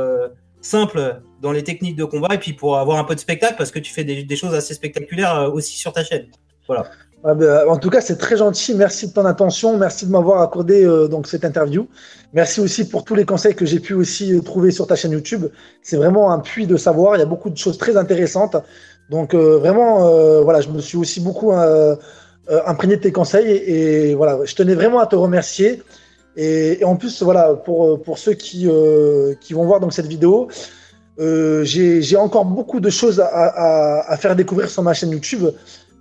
simple 0.60 1.20
dans 1.40 1.52
les 1.52 1.62
techniques 1.62 1.96
de 1.96 2.04
combat 2.04 2.34
et 2.34 2.38
puis 2.38 2.52
pour 2.52 2.78
avoir 2.78 2.98
un 2.98 3.04
peu 3.04 3.14
de 3.14 3.20
spectacle 3.20 3.54
parce 3.56 3.70
que 3.70 3.78
tu 3.78 3.92
fais 3.92 4.04
des, 4.04 4.36
choses 4.36 4.54
assez 4.54 4.74
spectaculaires 4.74 5.50
aussi 5.52 5.78
sur 5.78 5.92
ta 5.92 6.02
chaîne. 6.02 6.26
Voilà. 6.66 6.90
Ah 7.24 7.34
bah, 7.34 7.64
en 7.68 7.76
tout 7.78 7.90
cas, 7.90 8.00
c'est 8.00 8.16
très 8.16 8.36
gentil. 8.36 8.74
Merci 8.74 9.08
de 9.08 9.12
ton 9.12 9.24
attention. 9.24 9.76
Merci 9.76 10.06
de 10.06 10.10
m'avoir 10.10 10.40
accordé 10.40 10.84
euh, 10.84 11.08
donc 11.08 11.26
cette 11.26 11.44
interview. 11.44 11.88
Merci 12.32 12.60
aussi 12.60 12.88
pour 12.88 13.04
tous 13.04 13.14
les 13.16 13.24
conseils 13.24 13.54
que 13.54 13.66
j'ai 13.66 13.80
pu 13.80 13.94
aussi 13.94 14.34
euh, 14.34 14.40
trouver 14.40 14.70
sur 14.70 14.86
ta 14.86 14.94
chaîne 14.94 15.12
YouTube. 15.12 15.46
C'est 15.82 15.96
vraiment 15.96 16.30
un 16.30 16.38
puits 16.38 16.66
de 16.66 16.76
savoir. 16.76 17.16
Il 17.16 17.18
y 17.18 17.22
a 17.22 17.26
beaucoup 17.26 17.50
de 17.50 17.56
choses 17.56 17.76
très 17.76 17.96
intéressantes. 17.96 18.56
Donc 19.10 19.34
euh, 19.34 19.58
vraiment, 19.58 20.06
euh, 20.06 20.42
voilà, 20.42 20.60
je 20.60 20.68
me 20.68 20.80
suis 20.80 20.96
aussi 20.96 21.20
beaucoup 21.20 21.52
euh, 21.52 21.96
euh, 22.50 22.60
imprégné 22.66 22.96
de 22.96 23.02
tes 23.02 23.12
conseils 23.12 23.50
et, 23.50 24.14
voilà, 24.14 24.38
je 24.44 24.54
tenais 24.54 24.74
vraiment 24.74 25.00
à 25.00 25.06
te 25.06 25.16
remercier. 25.16 25.82
Et, 26.36 26.84
en 26.84 26.96
plus, 26.96 27.22
voilà, 27.22 27.54
pour, 27.54 28.00
pour 28.02 28.16
ceux 28.16 28.34
qui, 28.34 28.68
euh, 28.68 29.34
qui 29.40 29.54
vont 29.54 29.64
voir 29.64 29.80
donc 29.80 29.92
cette 29.92 30.06
vidéo, 30.06 30.48
euh, 31.18 31.64
j'ai 31.64 32.16
encore 32.16 32.44
beaucoup 32.44 32.80
de 32.80 32.90
choses 32.90 33.20
à, 33.20 34.04
à 34.08 34.16
faire 34.16 34.36
découvrir 34.36 34.70
sur 34.70 34.82
ma 34.82 34.94
chaîne 34.94 35.10
YouTube. 35.10 35.48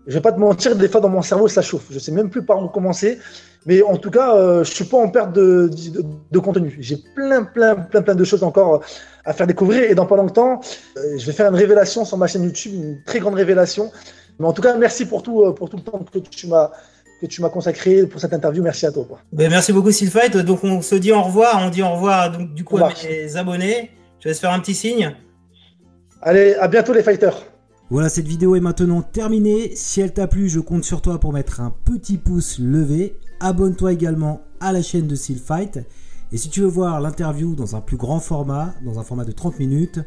Je 0.07 0.13
vais 0.13 0.21
pas 0.21 0.31
te 0.31 0.39
mentir, 0.39 0.75
des 0.75 0.87
fois 0.87 1.01
dans 1.01 1.09
mon 1.09 1.21
cerveau 1.21 1.47
ça 1.47 1.61
chauffe. 1.61 1.87
Je 1.91 1.99
sais 1.99 2.11
même 2.11 2.29
plus 2.29 2.43
par 2.43 2.63
où 2.63 2.69
commencer. 2.69 3.19
Mais 3.65 3.81
en 3.83 3.97
tout 3.97 4.09
cas, 4.09 4.33
euh, 4.33 4.63
je 4.63 4.71
suis 4.71 4.85
pas 4.85 4.97
en 4.97 5.09
perte 5.09 5.33
de, 5.33 5.69
de, 5.69 6.05
de 6.31 6.39
contenu. 6.39 6.77
J'ai 6.79 6.97
plein, 7.13 7.43
plein, 7.43 7.75
plein, 7.75 8.01
plein 8.01 8.15
de 8.15 8.23
choses 8.23 8.41
encore 8.41 8.81
à 9.25 9.33
faire 9.33 9.45
découvrir. 9.45 9.83
Et 9.83 9.93
dans 9.93 10.05
pas 10.05 10.15
longtemps, 10.15 10.61
euh, 10.97 11.17
je 11.17 11.25
vais 11.25 11.33
faire 11.33 11.49
une 11.49 11.55
révélation 11.55 12.05
sur 12.05 12.17
ma 12.17 12.27
chaîne 12.27 12.43
YouTube, 12.43 12.73
une 12.73 13.03
très 13.05 13.19
grande 13.19 13.35
révélation. 13.35 13.91
Mais 14.39 14.47
en 14.47 14.53
tout 14.53 14.61
cas, 14.61 14.77
merci 14.77 15.05
pour 15.05 15.21
tout, 15.21 15.43
euh, 15.43 15.53
pour 15.53 15.69
tout 15.69 15.75
le 15.75 15.83
temps 15.83 15.99
que 15.99 16.19
tu 16.19 16.47
m'as 16.47 16.71
que 17.19 17.25
tu 17.25 17.41
m'as 17.41 17.49
consacré 17.49 18.05
pour 18.05 18.21
cette 18.21 18.33
interview. 18.33 18.63
Merci 18.63 18.85
à 18.85 18.91
toi. 18.91 19.03
Quoi. 19.05 19.19
Ben, 19.33 19.49
merci 19.49 19.73
beaucoup 19.73 19.91
Sylfight. 19.91 20.37
Donc 20.37 20.63
on 20.63 20.81
se 20.81 20.95
dit 20.95 21.11
au 21.11 21.21
revoir. 21.21 21.61
On 21.65 21.69
dit 21.69 21.81
au 21.81 21.89
revoir 21.89 22.31
donc, 22.31 22.53
du 22.53 22.63
coup 22.63 22.77
à 22.77 22.89
mes 23.03 23.35
abonnés. 23.35 23.91
Je 24.19 24.29
vais 24.29 24.33
se 24.33 24.39
faire 24.39 24.53
un 24.53 24.59
petit 24.59 24.75
signe. 24.75 25.13
Allez, 26.21 26.55
à 26.55 26.69
bientôt 26.69 26.93
les 26.93 27.03
fighters. 27.03 27.43
Voilà, 27.89 28.09
cette 28.09 28.27
vidéo 28.27 28.57
est 28.57 28.59
maintenant 28.59 29.01
terminée. 29.01 29.73
Si 29.75 30.01
elle 30.01 30.13
t'a 30.13 30.27
plu, 30.27 30.49
je 30.49 30.59
compte 30.59 30.83
sur 30.83 31.01
toi 31.01 31.21
pour 31.21 31.31
mettre 31.31 31.61
un 31.61 31.73
petit 31.85 32.17
pouce 32.17 32.59
levé. 32.59 33.15
Abonne-toi 33.39 33.93
également 33.93 34.41
à 34.59 34.73
la 34.73 34.81
chaîne 34.81 35.07
de 35.07 35.15
Sealfight. 35.15 35.79
Et 36.33 36.37
si 36.37 36.49
tu 36.49 36.59
veux 36.59 36.67
voir 36.67 36.99
l'interview 36.99 37.55
dans 37.55 37.77
un 37.77 37.81
plus 37.81 37.95
grand 37.95 38.19
format, 38.19 38.73
dans 38.83 38.99
un 38.99 39.03
format 39.03 39.23
de 39.23 39.31
30 39.31 39.59
minutes, 39.59 40.01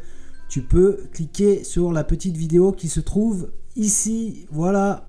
tu 0.51 0.61
peux 0.61 1.05
cliquer 1.15 1.65
sur 1.65 1.91
la 1.91 2.05
petite 2.05 2.37
vidéo 2.37 2.73
qui 2.73 2.89
se 2.89 3.01
trouve 3.01 3.51
ici. 3.77 4.45
Voilà. 4.51 5.07